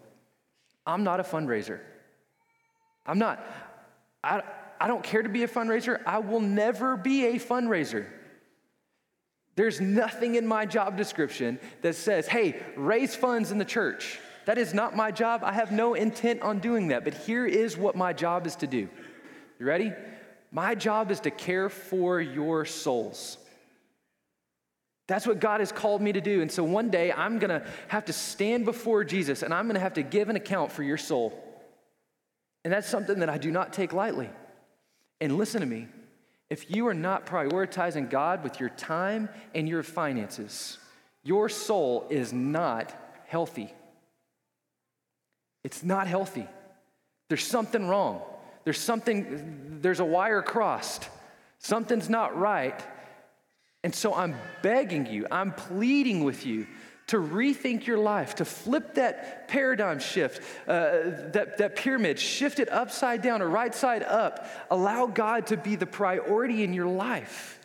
I'm 0.87 1.03
not 1.03 1.19
a 1.19 1.23
fundraiser. 1.23 1.79
I'm 3.05 3.19
not. 3.19 3.45
I, 4.23 4.41
I 4.79 4.87
don't 4.87 5.03
care 5.03 5.23
to 5.23 5.29
be 5.29 5.43
a 5.43 5.47
fundraiser. 5.47 6.01
I 6.05 6.19
will 6.19 6.41
never 6.41 6.97
be 6.97 7.25
a 7.27 7.33
fundraiser. 7.35 8.05
There's 9.55 9.79
nothing 9.79 10.35
in 10.35 10.45
my 10.45 10.65
job 10.65 10.97
description 10.97 11.59
that 11.81 11.95
says, 11.95 12.27
hey, 12.27 12.61
raise 12.75 13.15
funds 13.15 13.51
in 13.51 13.57
the 13.57 13.65
church. 13.65 14.19
That 14.45 14.57
is 14.57 14.73
not 14.73 14.95
my 14.95 15.11
job. 15.11 15.41
I 15.43 15.53
have 15.53 15.71
no 15.71 15.93
intent 15.93 16.41
on 16.41 16.59
doing 16.59 16.89
that. 16.89 17.03
But 17.03 17.13
here 17.13 17.45
is 17.45 17.77
what 17.77 17.95
my 17.95 18.13
job 18.13 18.45
is 18.45 18.55
to 18.57 18.67
do. 18.67 18.89
You 19.59 19.65
ready? 19.65 19.93
My 20.51 20.75
job 20.75 21.09
is 21.09 21.21
to 21.21 21.31
care 21.31 21.69
for 21.69 22.19
your 22.19 22.65
souls. 22.65 23.37
That's 25.07 25.25
what 25.25 25.39
God 25.39 25.59
has 25.59 25.71
called 25.71 26.01
me 26.01 26.11
to 26.13 26.21
do. 26.21 26.41
And 26.41 26.51
so 26.51 26.63
one 26.63 26.89
day 26.89 27.11
I'm 27.11 27.39
going 27.39 27.49
to 27.61 27.65
have 27.87 28.05
to 28.05 28.13
stand 28.13 28.65
before 28.65 29.03
Jesus 29.03 29.43
and 29.43 29.53
I'm 29.53 29.65
going 29.65 29.75
to 29.75 29.81
have 29.81 29.93
to 29.95 30.03
give 30.03 30.29
an 30.29 30.35
account 30.35 30.71
for 30.71 30.83
your 30.83 30.97
soul. 30.97 31.41
And 32.63 32.73
that's 32.73 32.89
something 32.89 33.19
that 33.19 33.29
I 33.29 33.37
do 33.37 33.51
not 33.51 33.71
take 33.71 33.93
lightly. 33.93 34.29
And 35.25 35.39
listen 35.39 35.61
to 35.61 35.65
me 35.65 35.87
if 36.51 36.69
you 36.69 36.85
are 36.85 36.93
not 36.93 37.25
prioritizing 37.25 38.11
God 38.11 38.43
with 38.43 38.59
your 38.59 38.69
time 38.69 39.27
and 39.55 39.67
your 39.67 39.81
finances, 39.81 40.77
your 41.23 41.49
soul 41.49 42.05
is 42.11 42.31
not 42.31 42.93
healthy. 43.25 43.73
It's 45.63 45.81
not 45.81 46.05
healthy. 46.05 46.47
There's 47.27 47.43
something 47.43 47.87
wrong. 47.87 48.21
There's 48.65 48.77
something, 48.77 49.79
there's 49.81 49.99
a 49.99 50.05
wire 50.05 50.43
crossed. 50.43 51.09
Something's 51.57 52.07
not 52.07 52.37
right. 52.37 52.79
And 53.83 53.95
so 53.95 54.13
I'm 54.13 54.35
begging 54.61 55.07
you, 55.07 55.25
I'm 55.31 55.53
pleading 55.53 56.23
with 56.23 56.45
you 56.45 56.67
to 57.07 57.17
rethink 57.17 57.85
your 57.85 57.99
life, 57.99 58.35
to 58.35 58.45
flip 58.45 58.95
that 58.95 59.47
paradigm 59.47 59.99
shift, 59.99 60.41
uh, 60.67 61.29
that, 61.33 61.57
that 61.59 61.75
pyramid, 61.75 62.19
shift 62.19 62.59
it 62.59 62.71
upside 62.71 63.21
down 63.21 63.41
or 63.41 63.49
right 63.49 63.75
side 63.75 64.01
up. 64.01 64.47
Allow 64.71 65.07
God 65.07 65.47
to 65.47 65.57
be 65.57 65.75
the 65.75 65.85
priority 65.85 66.63
in 66.63 66.73
your 66.73 66.87
life. 66.87 67.59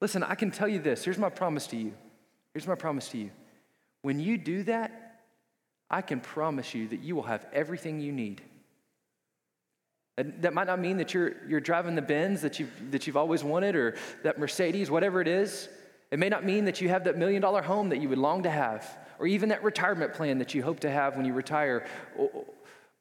Listen, 0.00 0.22
I 0.22 0.34
can 0.34 0.50
tell 0.50 0.68
you 0.68 0.78
this. 0.78 1.04
Here's 1.04 1.18
my 1.18 1.28
promise 1.28 1.66
to 1.68 1.76
you. 1.76 1.92
Here's 2.54 2.66
my 2.66 2.74
promise 2.74 3.08
to 3.08 3.18
you. 3.18 3.30
When 4.02 4.18
you 4.18 4.38
do 4.38 4.62
that, 4.62 5.20
I 5.90 6.00
can 6.00 6.20
promise 6.20 6.74
you 6.74 6.88
that 6.88 7.00
you 7.00 7.14
will 7.14 7.24
have 7.24 7.46
everything 7.52 8.00
you 8.00 8.12
need. 8.12 8.40
That 10.16 10.54
might 10.54 10.66
not 10.66 10.78
mean 10.78 10.98
that 10.98 11.14
you're, 11.14 11.34
you're 11.48 11.60
driving 11.60 11.94
the 11.94 12.02
Benz 12.02 12.42
that 12.42 12.58
you've, 12.58 12.90
that 12.90 13.06
you've 13.06 13.16
always 13.16 13.42
wanted 13.42 13.74
or 13.74 13.96
that 14.22 14.38
Mercedes, 14.38 14.90
whatever 14.90 15.20
it 15.20 15.28
is. 15.28 15.68
It 16.10 16.18
may 16.18 16.28
not 16.28 16.44
mean 16.44 16.64
that 16.64 16.80
you 16.80 16.88
have 16.88 17.04
that 17.04 17.16
million 17.16 17.40
dollar 17.40 17.62
home 17.62 17.90
that 17.90 18.00
you 18.00 18.08
would 18.08 18.18
long 18.18 18.42
to 18.42 18.50
have, 18.50 18.98
or 19.18 19.26
even 19.26 19.50
that 19.50 19.62
retirement 19.62 20.12
plan 20.12 20.38
that 20.38 20.54
you 20.54 20.62
hope 20.62 20.80
to 20.80 20.90
have 20.90 21.16
when 21.16 21.24
you 21.24 21.32
retire. 21.32 21.86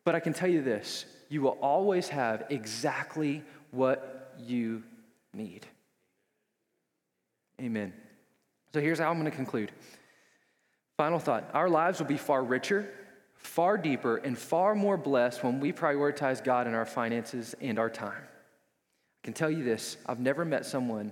But 0.06 0.16
I 0.16 0.20
can 0.20 0.34
tell 0.34 0.50
you 0.50 0.62
this 0.62 1.06
you 1.30 1.42
will 1.42 1.58
always 1.62 2.10
have 2.10 2.46
exactly 2.50 3.44
what 3.72 4.34
you 4.40 4.84
need. 5.34 5.66
Amen. 7.62 7.94
So 8.74 8.80
here's 8.80 9.00
how 9.00 9.10
I'm 9.10 9.20
going 9.20 9.30
to 9.30 9.36
conclude. 9.36 9.72
Final 10.98 11.20
thought 11.20 11.50
our 11.54 11.70
lives 11.70 12.00
will 12.00 12.08
be 12.08 12.18
far 12.18 12.44
richer, 12.44 12.92
far 13.36 13.78
deeper, 13.78 14.18
and 14.18 14.38
far 14.38 14.76
more 14.76 14.98
blessed 14.98 15.44
when 15.44 15.60
we 15.60 15.72
prioritize 15.72 16.44
God 16.44 16.68
in 16.68 16.74
our 16.74 16.86
finances 16.86 17.56
and 17.62 17.80
our 17.80 17.90
time. 17.90 18.22
I 18.22 19.26
can 19.26 19.34
tell 19.34 19.50
you 19.50 19.64
this 19.64 19.98
I've 20.06 20.20
never 20.20 20.46
met 20.46 20.66
someone 20.66 21.12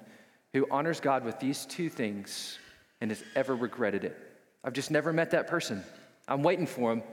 who 0.53 0.67
honors 0.71 0.99
God 0.99 1.23
with 1.23 1.39
these 1.39 1.65
two 1.65 1.89
things 1.89 2.57
and 3.01 3.11
has 3.11 3.23
ever 3.35 3.55
regretted 3.55 4.03
it. 4.03 4.17
I've 4.63 4.73
just 4.73 4.91
never 4.91 5.13
met 5.13 5.31
that 5.31 5.47
person. 5.47 5.83
I'm 6.27 6.43
waiting 6.43 6.67
for 6.67 6.91
him, 6.91 7.03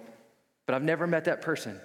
but 0.67 0.75
I've 0.75 0.83
never 0.83 1.07
met 1.07 1.25
that 1.27 1.43
person. 1.43 1.81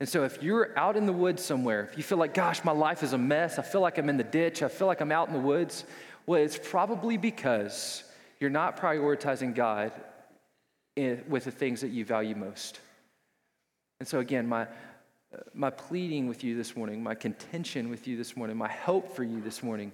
And 0.00 0.08
so, 0.08 0.24
if 0.24 0.42
you're 0.42 0.76
out 0.76 0.96
in 0.96 1.06
the 1.06 1.12
woods 1.12 1.44
somewhere, 1.44 1.84
if 1.84 1.96
you 1.96 2.02
feel 2.02 2.18
like, 2.18 2.34
gosh, 2.34 2.64
my 2.64 2.72
life 2.72 3.04
is 3.04 3.12
a 3.12 3.18
mess, 3.18 3.58
I 3.58 3.62
feel 3.62 3.80
like 3.80 3.98
I'm 3.98 4.08
in 4.08 4.16
the 4.16 4.24
ditch, 4.24 4.62
I 4.62 4.68
feel 4.68 4.88
like 4.88 5.00
I'm 5.00 5.12
out 5.12 5.28
in 5.28 5.34
the 5.34 5.40
woods, 5.40 5.84
well, 6.26 6.42
it's 6.42 6.58
probably 6.58 7.16
because 7.16 8.02
you're 8.40 8.50
not 8.50 8.76
prioritizing 8.76 9.54
God 9.54 9.92
with 10.96 11.44
the 11.44 11.50
things 11.50 11.82
that 11.82 11.90
you 11.90 12.04
value 12.04 12.34
most. 12.34 12.80
And 14.00 14.08
so, 14.08 14.18
again, 14.18 14.48
my, 14.48 14.62
uh, 14.62 14.66
my 15.54 15.70
pleading 15.70 16.26
with 16.26 16.42
you 16.42 16.56
this 16.56 16.76
morning, 16.76 17.02
my 17.02 17.14
contention 17.14 17.88
with 17.88 18.08
you 18.08 18.16
this 18.16 18.36
morning, 18.36 18.56
my 18.56 18.68
hope 18.68 19.14
for 19.14 19.22
you 19.22 19.40
this 19.40 19.62
morning 19.62 19.92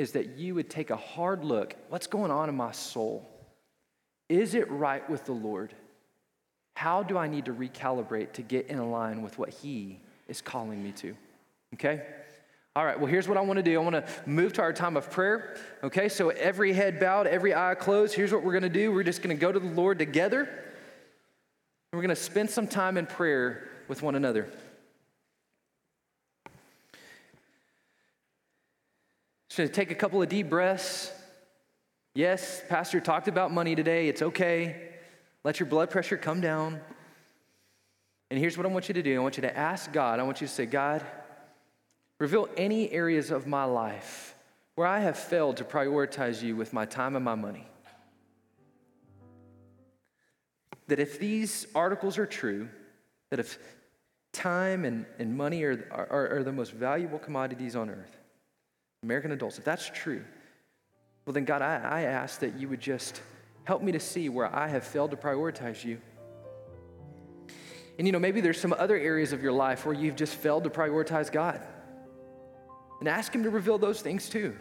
is 0.00 0.12
that 0.12 0.38
you 0.38 0.54
would 0.54 0.70
take 0.70 0.88
a 0.88 0.96
hard 0.96 1.44
look 1.44 1.76
what's 1.90 2.06
going 2.06 2.30
on 2.30 2.48
in 2.48 2.56
my 2.56 2.72
soul? 2.72 3.28
Is 4.30 4.54
it 4.54 4.70
right 4.70 5.08
with 5.10 5.26
the 5.26 5.32
Lord? 5.32 5.74
How 6.74 7.02
do 7.02 7.18
I 7.18 7.28
need 7.28 7.44
to 7.44 7.52
recalibrate 7.52 8.32
to 8.32 8.42
get 8.42 8.68
in 8.68 8.90
line 8.90 9.20
with 9.20 9.38
what 9.38 9.50
He 9.50 10.00
is 10.26 10.40
calling 10.40 10.82
me 10.82 10.92
to? 10.92 11.14
Okay? 11.74 12.00
All 12.74 12.82
right, 12.82 12.98
well, 12.98 13.08
here's 13.08 13.28
what 13.28 13.36
I 13.36 13.42
want 13.42 13.58
to 13.58 13.62
do. 13.62 13.78
I 13.78 13.82
want 13.82 13.94
to 13.94 14.04
move 14.24 14.54
to 14.54 14.62
our 14.62 14.72
time 14.72 14.96
of 14.96 15.10
prayer. 15.10 15.58
Okay, 15.82 16.08
so 16.08 16.30
every 16.30 16.72
head 16.72 16.98
bowed, 16.98 17.26
every 17.26 17.54
eye 17.54 17.74
closed. 17.74 18.14
Here's 18.14 18.32
what 18.32 18.42
we're 18.42 18.52
going 18.52 18.62
to 18.62 18.70
do 18.70 18.90
we're 18.92 19.02
just 19.02 19.20
going 19.20 19.36
to 19.36 19.40
go 19.40 19.52
to 19.52 19.60
the 19.60 19.68
Lord 19.68 19.98
together. 19.98 20.48
We're 21.92 22.00
going 22.00 22.08
to 22.08 22.16
spend 22.16 22.48
some 22.48 22.66
time 22.66 22.96
in 22.96 23.04
prayer 23.04 23.68
with 23.86 24.00
one 24.00 24.14
another. 24.14 24.48
So 29.60 29.66
take 29.66 29.90
a 29.90 29.94
couple 29.94 30.22
of 30.22 30.30
deep 30.30 30.48
breaths. 30.48 31.12
Yes, 32.14 32.62
Pastor 32.70 32.98
talked 32.98 33.28
about 33.28 33.52
money 33.52 33.74
today. 33.74 34.08
It's 34.08 34.22
okay. 34.22 34.88
Let 35.44 35.60
your 35.60 35.68
blood 35.68 35.90
pressure 35.90 36.16
come 36.16 36.40
down. 36.40 36.80
And 38.30 38.40
here's 38.40 38.56
what 38.56 38.64
I 38.64 38.70
want 38.70 38.88
you 38.88 38.94
to 38.94 39.02
do 39.02 39.14
I 39.14 39.22
want 39.22 39.36
you 39.36 39.42
to 39.42 39.54
ask 39.54 39.92
God, 39.92 40.18
I 40.18 40.22
want 40.22 40.40
you 40.40 40.46
to 40.46 40.52
say, 40.52 40.64
God, 40.64 41.04
reveal 42.18 42.48
any 42.56 42.90
areas 42.90 43.30
of 43.30 43.46
my 43.46 43.64
life 43.64 44.34
where 44.76 44.86
I 44.86 45.00
have 45.00 45.18
failed 45.18 45.58
to 45.58 45.64
prioritize 45.64 46.40
you 46.40 46.56
with 46.56 46.72
my 46.72 46.86
time 46.86 47.14
and 47.14 47.22
my 47.22 47.34
money. 47.34 47.68
That 50.86 51.00
if 51.00 51.18
these 51.18 51.66
articles 51.74 52.16
are 52.16 52.24
true, 52.24 52.70
that 53.28 53.38
if 53.38 53.58
time 54.32 54.86
and, 54.86 55.04
and 55.18 55.36
money 55.36 55.64
are, 55.64 55.86
are, 55.90 56.38
are 56.38 56.42
the 56.44 56.50
most 56.50 56.72
valuable 56.72 57.18
commodities 57.18 57.76
on 57.76 57.90
earth, 57.90 58.19
American 59.02 59.32
adults, 59.32 59.58
if 59.58 59.64
that's 59.64 59.88
true, 59.88 60.22
well, 61.24 61.34
then, 61.34 61.44
God, 61.44 61.62
I, 61.62 61.76
I 61.76 62.00
ask 62.02 62.40
that 62.40 62.58
you 62.58 62.68
would 62.68 62.80
just 62.80 63.20
help 63.64 63.82
me 63.82 63.92
to 63.92 64.00
see 64.00 64.28
where 64.28 64.52
I 64.54 64.68
have 64.68 64.84
failed 64.84 65.10
to 65.12 65.16
prioritize 65.16 65.84
you. 65.84 66.00
And 67.98 68.06
you 68.06 68.12
know, 68.12 68.18
maybe 68.18 68.40
there's 68.40 68.60
some 68.60 68.74
other 68.76 68.96
areas 68.96 69.32
of 69.32 69.42
your 69.42 69.52
life 69.52 69.84
where 69.84 69.94
you've 69.94 70.16
just 70.16 70.34
failed 70.34 70.64
to 70.64 70.70
prioritize 70.70 71.30
God. 71.30 71.60
And 72.98 73.08
ask 73.08 73.34
Him 73.34 73.44
to 73.44 73.50
reveal 73.50 73.78
those 73.78 74.00
things 74.00 74.28
too. 74.28 74.56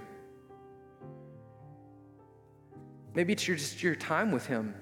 Maybe 3.15 3.33
it's 3.33 3.47
your, 3.47 3.57
just 3.57 3.81
your 3.81 3.95
time 3.95 4.31
with 4.31 4.45
Him. 4.45 4.75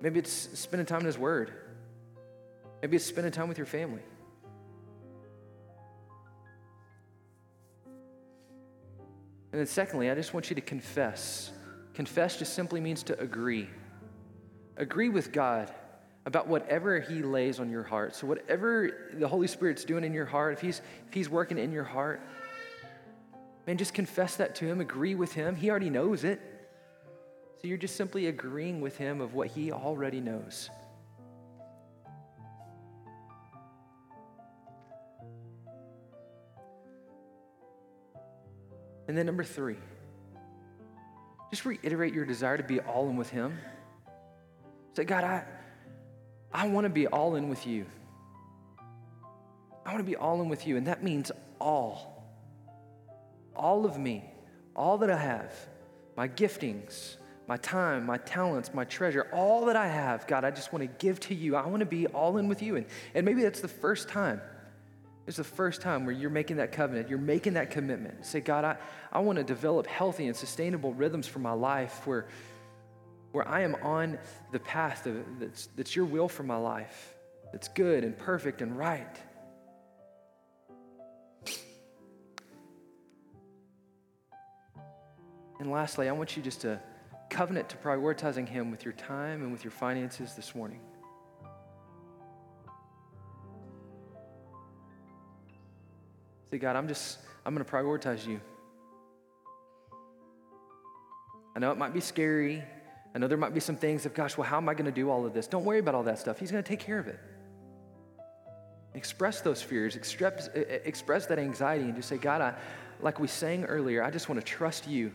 Maybe 0.00 0.18
it's 0.18 0.32
spending 0.58 0.86
time 0.86 1.00
in 1.00 1.06
His 1.06 1.18
Word. 1.18 1.52
Maybe 2.82 2.96
it's 2.96 3.04
spending 3.04 3.32
time 3.32 3.48
with 3.48 3.58
your 3.58 3.66
family. 3.66 4.02
And 9.52 9.58
then, 9.58 9.66
secondly, 9.66 10.10
I 10.10 10.14
just 10.14 10.32
want 10.32 10.48
you 10.48 10.54
to 10.54 10.60
confess. 10.60 11.50
Confess 11.94 12.38
just 12.38 12.54
simply 12.54 12.80
means 12.80 13.02
to 13.04 13.18
agree. 13.20 13.68
Agree 14.76 15.08
with 15.08 15.32
God 15.32 15.72
about 16.24 16.46
whatever 16.46 17.00
He 17.00 17.22
lays 17.22 17.58
on 17.58 17.68
your 17.68 17.82
heart. 17.82 18.14
So, 18.14 18.26
whatever 18.26 19.10
the 19.14 19.26
Holy 19.26 19.48
Spirit's 19.48 19.84
doing 19.84 20.04
in 20.04 20.12
your 20.12 20.26
heart, 20.26 20.52
if 20.52 20.60
He's, 20.60 20.80
if 21.08 21.12
he's 21.12 21.28
working 21.28 21.58
in 21.58 21.72
your 21.72 21.84
heart, 21.84 22.20
man, 23.66 23.76
just 23.76 23.92
confess 23.92 24.36
that 24.36 24.54
to 24.56 24.66
Him. 24.66 24.80
Agree 24.80 25.16
with 25.16 25.32
Him. 25.32 25.56
He 25.56 25.68
already 25.68 25.90
knows 25.90 26.22
it. 26.22 26.40
So, 27.60 27.66
you're 27.66 27.76
just 27.76 27.96
simply 27.96 28.28
agreeing 28.28 28.80
with 28.80 28.96
Him 28.96 29.20
of 29.20 29.34
what 29.34 29.48
He 29.48 29.72
already 29.72 30.20
knows. 30.20 30.70
And 39.10 39.18
then 39.18 39.26
number 39.26 39.42
three, 39.42 39.74
just 41.50 41.64
reiterate 41.64 42.14
your 42.14 42.24
desire 42.24 42.56
to 42.56 42.62
be 42.62 42.78
all 42.78 43.08
in 43.08 43.16
with 43.16 43.28
Him. 43.28 43.58
Say, 44.94 45.02
God, 45.02 45.24
I, 45.24 45.42
I 46.52 46.68
want 46.68 46.84
to 46.84 46.90
be 46.90 47.08
all 47.08 47.34
in 47.34 47.48
with 47.48 47.66
you. 47.66 47.86
I 49.84 49.92
want 49.92 49.98
to 49.98 50.08
be 50.08 50.14
all 50.14 50.40
in 50.40 50.48
with 50.48 50.64
you. 50.64 50.76
And 50.76 50.86
that 50.86 51.02
means 51.02 51.32
all. 51.60 52.24
All 53.56 53.84
of 53.84 53.98
me, 53.98 54.24
all 54.76 54.98
that 54.98 55.10
I 55.10 55.16
have, 55.16 55.52
my 56.16 56.28
giftings, 56.28 57.16
my 57.48 57.56
time, 57.56 58.06
my 58.06 58.18
talents, 58.18 58.72
my 58.72 58.84
treasure, 58.84 59.26
all 59.32 59.64
that 59.64 59.74
I 59.74 59.88
have, 59.88 60.28
God, 60.28 60.44
I 60.44 60.52
just 60.52 60.72
want 60.72 60.84
to 60.84 61.04
give 61.04 61.18
to 61.18 61.34
you. 61.34 61.56
I 61.56 61.66
want 61.66 61.80
to 61.80 61.84
be 61.84 62.06
all 62.06 62.38
in 62.38 62.46
with 62.46 62.62
you. 62.62 62.76
And, 62.76 62.86
and 63.12 63.26
maybe 63.26 63.42
that's 63.42 63.60
the 63.60 63.66
first 63.66 64.08
time 64.08 64.40
it's 65.30 65.36
the 65.36 65.44
first 65.44 65.80
time 65.80 66.06
where 66.06 66.14
you're 66.14 66.28
making 66.28 66.56
that 66.56 66.72
covenant, 66.72 67.08
you're 67.08 67.16
making 67.16 67.52
that 67.52 67.70
commitment. 67.70 68.26
Say, 68.26 68.40
God, 68.40 68.64
I, 68.64 68.76
I 69.12 69.20
want 69.20 69.38
to 69.38 69.44
develop 69.44 69.86
healthy 69.86 70.26
and 70.26 70.34
sustainable 70.34 70.92
rhythms 70.92 71.28
for 71.28 71.38
my 71.38 71.52
life 71.52 72.04
where, 72.04 72.26
where 73.30 73.46
I 73.46 73.60
am 73.60 73.76
on 73.76 74.18
the 74.50 74.58
path 74.58 75.06
of, 75.06 75.24
that's, 75.38 75.68
that's 75.76 75.94
your 75.94 76.04
will 76.04 76.28
for 76.28 76.42
my 76.42 76.56
life, 76.56 77.14
that's 77.52 77.68
good 77.68 78.02
and 78.02 78.18
perfect 78.18 78.60
and 78.60 78.76
right. 78.76 79.20
And 85.60 85.70
lastly, 85.70 86.08
I 86.08 86.12
want 86.12 86.36
you 86.36 86.42
just 86.42 86.62
to 86.62 86.80
covenant 87.28 87.68
to 87.68 87.76
prioritizing 87.76 88.48
Him 88.48 88.72
with 88.72 88.84
your 88.84 88.94
time 88.94 89.42
and 89.42 89.52
with 89.52 89.62
your 89.62 89.70
finances 89.70 90.34
this 90.34 90.56
morning. 90.56 90.80
Say, 96.50 96.58
God, 96.58 96.76
I'm 96.76 96.88
just, 96.88 97.18
I'm 97.46 97.54
going 97.54 97.64
to 97.64 97.70
prioritize 97.70 98.26
you. 98.26 98.40
I 101.54 101.58
know 101.58 101.70
it 101.70 101.78
might 101.78 101.92
be 101.92 102.00
scary. 102.00 102.62
I 103.14 103.18
know 103.18 103.28
there 103.28 103.38
might 103.38 103.54
be 103.54 103.60
some 103.60 103.76
things 103.76 104.06
of, 104.06 104.14
gosh, 104.14 104.36
well, 104.36 104.48
how 104.48 104.56
am 104.56 104.68
I 104.68 104.74
going 104.74 104.86
to 104.86 104.92
do 104.92 105.10
all 105.10 105.26
of 105.26 105.34
this? 105.34 105.46
Don't 105.46 105.64
worry 105.64 105.78
about 105.78 105.94
all 105.94 106.04
that 106.04 106.18
stuff. 106.18 106.38
He's 106.38 106.50
going 106.50 106.62
to 106.62 106.68
take 106.68 106.80
care 106.80 106.98
of 106.98 107.08
it. 107.08 107.18
Express 108.94 109.40
those 109.40 109.62
fears, 109.62 109.94
express, 109.94 110.48
express 110.54 111.26
that 111.26 111.38
anxiety, 111.38 111.84
and 111.84 111.94
just 111.94 112.08
say, 112.08 112.18
God, 112.18 112.40
I, 112.40 112.54
like 113.00 113.20
we 113.20 113.28
sang 113.28 113.64
earlier, 113.64 114.02
I 114.02 114.10
just 114.10 114.28
want 114.28 114.40
to 114.40 114.46
trust 114.46 114.88
you 114.88 115.12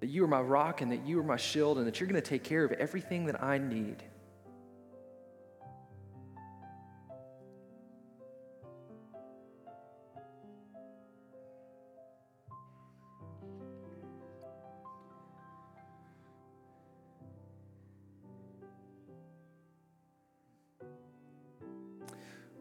that 0.00 0.08
you 0.08 0.22
are 0.22 0.28
my 0.28 0.40
rock 0.40 0.80
and 0.80 0.92
that 0.92 1.04
you 1.04 1.18
are 1.18 1.24
my 1.24 1.36
shield 1.36 1.78
and 1.78 1.86
that 1.86 1.98
you're 1.98 2.08
going 2.08 2.20
to 2.20 2.28
take 2.28 2.44
care 2.44 2.64
of 2.64 2.70
everything 2.72 3.26
that 3.26 3.42
I 3.42 3.58
need. 3.58 3.96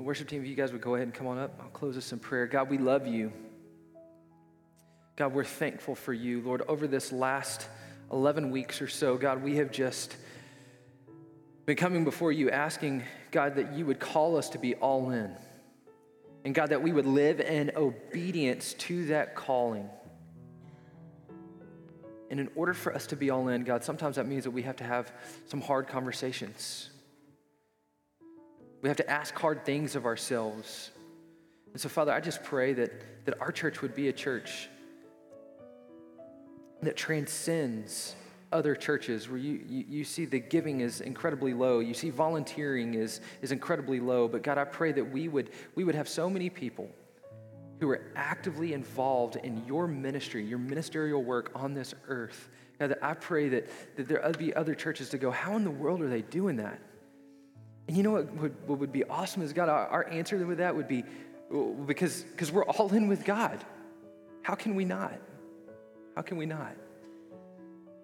Worship 0.08 0.30
team, 0.30 0.41
if 0.41 0.47
you 0.47 0.55
guys 0.55 0.72
would 0.72 0.80
go 0.80 0.95
ahead 0.95 1.05
and 1.05 1.14
come 1.14 1.28
on 1.28 1.38
up, 1.38 1.60
I'll 1.62 1.68
close 1.68 1.93
this 1.93 2.14
in 2.14 2.20
prayer. 2.20 2.47
God, 2.47 2.70
we 2.70 2.78
love 2.78 3.08
you. 3.08 3.34
God, 5.18 5.34
we're 5.34 5.43
thankful 5.43 5.95
for 5.95 6.14
you. 6.14 6.39
Lord, 6.39 6.62
over 6.70 6.88
this 6.88 7.12
last 7.12 7.68
11 8.10 8.49
weeks 8.49 8.82
or 8.82 8.88
so, 8.88 9.18
God, 9.18 9.43
we 9.43 9.58
have 9.58 9.70
just 9.70 10.16
been 11.66 11.76
coming 11.76 12.05
before 12.05 12.32
you 12.32 12.49
asking, 12.49 13.03
God, 13.32 13.55
that 13.55 13.74
you 13.74 13.86
would 13.86 13.99
call 13.99 14.38
us 14.38 14.47
to 14.51 14.58
be 14.58 14.76
all 14.76 15.10
in. 15.10 15.36
And 16.45 16.55
God, 16.55 16.70
that 16.70 16.82
we 16.82 16.93
would 16.93 17.05
live 17.05 17.41
in 17.41 17.74
obedience 17.76 18.76
to 18.76 19.08
that 19.08 19.36
calling. 19.36 19.89
And 22.32 22.39
in 22.39 22.47
order 22.55 22.74
for 22.74 22.95
us 22.95 23.08
to 23.08 23.18
be 23.18 23.30
all 23.30 23.49
in, 23.49 23.66
God, 23.66 23.84
sometimes 23.84 24.16
that 24.16 24.26
means 24.26 24.45
that 24.45 24.51
we 24.51 24.62
have 24.62 24.78
to 24.78 24.86
have 24.86 25.12
some 25.47 25.60
hard 25.60 25.89
conversations. 25.89 26.91
We 28.82 28.89
have 28.89 28.97
to 28.97 29.09
ask 29.09 29.34
hard 29.36 29.65
things 29.65 29.95
of 29.95 30.05
ourselves. 30.05 30.91
And 31.73 31.82
so, 31.82 31.89
Father, 31.89 32.11
I 32.11 32.19
just 32.19 32.43
pray 32.43 32.73
that, 32.73 33.25
that 33.25 33.39
our 33.41 33.51
church 33.51 33.82
would 33.82 33.95
be 33.95 34.07
a 34.07 34.13
church 34.13 34.69
that 36.82 36.95
transcends 36.95 38.15
other 38.51 38.75
churches 38.75 39.28
where 39.28 39.39
you, 39.39 39.61
you, 39.67 39.86
you, 39.89 40.03
see 40.03 40.25
the 40.25 40.39
giving 40.39 40.82
is 40.82 41.01
incredibly 41.01 41.53
low. 41.53 41.80
You 41.80 41.93
see 41.93 42.09
volunteering 42.09 42.93
is, 42.93 43.19
is 43.41 43.51
incredibly 43.51 43.99
low. 43.99 44.28
But 44.28 44.43
God, 44.43 44.57
I 44.57 44.63
pray 44.63 44.91
that 44.93 45.11
we 45.11 45.28
would, 45.28 45.49
we 45.75 45.84
would 45.84 45.95
have 45.95 46.07
so 46.07 46.30
many 46.30 46.49
people 46.49 46.89
who 47.80 47.89
are 47.89 48.01
actively 48.15 48.73
involved 48.73 49.36
in 49.36 49.63
your 49.65 49.88
ministry, 49.88 50.45
your 50.45 50.59
ministerial 50.59 51.23
work 51.23 51.51
on 51.55 51.73
this 51.73 51.93
earth. 52.07 52.49
God, 52.80 52.91
that 52.91 53.03
I 53.03 53.13
pray 53.15 53.49
that, 53.49 53.67
that 53.97 54.07
there 54.07 54.21
would 54.23 54.38
be 54.38 54.53
other 54.53 54.73
churches 54.73 55.09
to 55.09 55.17
go, 55.17 55.30
how 55.30 55.55
in 55.55 55.63
the 55.63 55.71
world 55.71 56.01
are 56.01 56.09
they 56.09 56.21
doing 56.21 56.57
that? 56.57 56.80
And 57.88 57.95
you 57.95 58.03
know 58.03 58.11
what 58.11 58.33
would, 58.35 58.67
what 58.67 58.79
would 58.79 58.91
be 58.91 59.03
awesome 59.05 59.41
is, 59.41 59.53
God, 59.53 59.69
our, 59.69 59.88
our 59.88 60.09
answer 60.09 60.38
with 60.45 60.57
that 60.57 60.75
would 60.75 60.88
be 60.88 61.03
because 61.85 62.23
because 62.23 62.51
we're 62.51 62.65
all 62.65 62.93
in 62.93 63.07
with 63.07 63.23
God. 63.23 63.63
How 64.41 64.55
can 64.55 64.75
we 64.75 64.85
not? 64.85 65.19
How 66.15 66.21
can 66.21 66.38
we 66.38 66.45
not? 66.45 66.75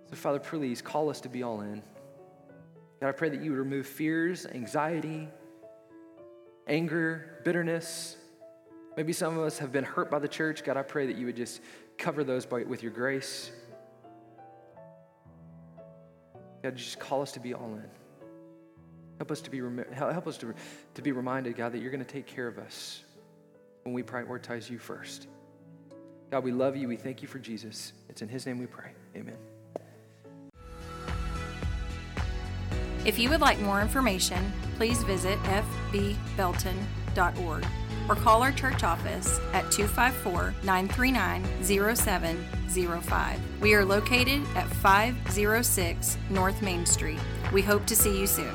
So, 0.09 0.15
Father, 0.15 0.39
please 0.39 0.81
call 0.81 1.09
us 1.09 1.21
to 1.21 1.29
be 1.29 1.43
all 1.43 1.61
in. 1.61 1.81
God, 3.01 3.09
I 3.09 3.11
pray 3.11 3.29
that 3.29 3.41
you 3.41 3.51
would 3.51 3.59
remove 3.59 3.87
fears, 3.87 4.45
anxiety, 4.45 5.27
anger, 6.67 7.39
bitterness. 7.43 8.15
Maybe 8.95 9.11
some 9.11 9.37
of 9.37 9.43
us 9.43 9.57
have 9.57 9.71
been 9.71 9.83
hurt 9.83 10.11
by 10.11 10.19
the 10.19 10.27
church. 10.27 10.63
God, 10.63 10.77
I 10.77 10.83
pray 10.83 11.07
that 11.07 11.17
you 11.17 11.25
would 11.25 11.35
just 11.35 11.61
cover 11.97 12.23
those 12.23 12.45
by, 12.45 12.63
with 12.63 12.83
your 12.83 12.91
grace. 12.91 13.51
God, 16.61 16.75
just 16.75 16.99
call 16.99 17.21
us 17.21 17.31
to 17.33 17.39
be 17.39 17.53
all 17.53 17.73
in. 17.73 18.02
Help 19.23 19.31
us 19.31 19.39
to 19.39 19.49
be, 19.49 19.61
help 19.93 20.27
us 20.27 20.37
to, 20.39 20.53
to 20.95 21.01
be 21.01 21.13
reminded, 21.13 21.55
God, 21.55 21.71
that 21.71 21.79
you're 21.79 21.91
going 21.91 22.03
to 22.03 22.11
take 22.11 22.27
care 22.27 22.45
of 22.45 22.57
us 22.57 23.03
when 23.83 23.93
we 23.93 24.03
prioritize 24.03 24.69
you 24.69 24.77
first. 24.77 25.29
God, 26.29 26.43
we 26.43 26.51
love 26.51 26.75
you. 26.75 26.89
We 26.89 26.97
thank 26.97 27.21
you 27.21 27.29
for 27.29 27.39
Jesus. 27.39 27.93
It's 28.09 28.21
in 28.21 28.27
his 28.27 28.45
name 28.45 28.59
we 28.59 28.65
pray. 28.65 28.91
Amen. 29.15 29.37
If 33.05 33.17
you 33.17 33.29
would 33.29 33.39
like 33.39 33.57
more 33.61 33.81
information, 33.81 34.51
please 34.75 35.01
visit 35.03 35.39
fbbelton.org 35.93 37.65
or 38.09 38.15
call 38.15 38.43
our 38.43 38.51
church 38.51 38.83
office 38.83 39.39
at 39.53 39.71
254 39.71 40.53
939 40.65 41.45
0705. 41.63 43.39
We 43.61 43.73
are 43.73 43.85
located 43.85 44.45
at 44.57 44.67
506 44.67 46.17
North 46.29 46.61
Main 46.61 46.85
Street. 46.85 47.21
We 47.53 47.61
hope 47.61 47.85
to 47.85 47.95
see 47.95 48.19
you 48.19 48.27
soon. 48.27 48.51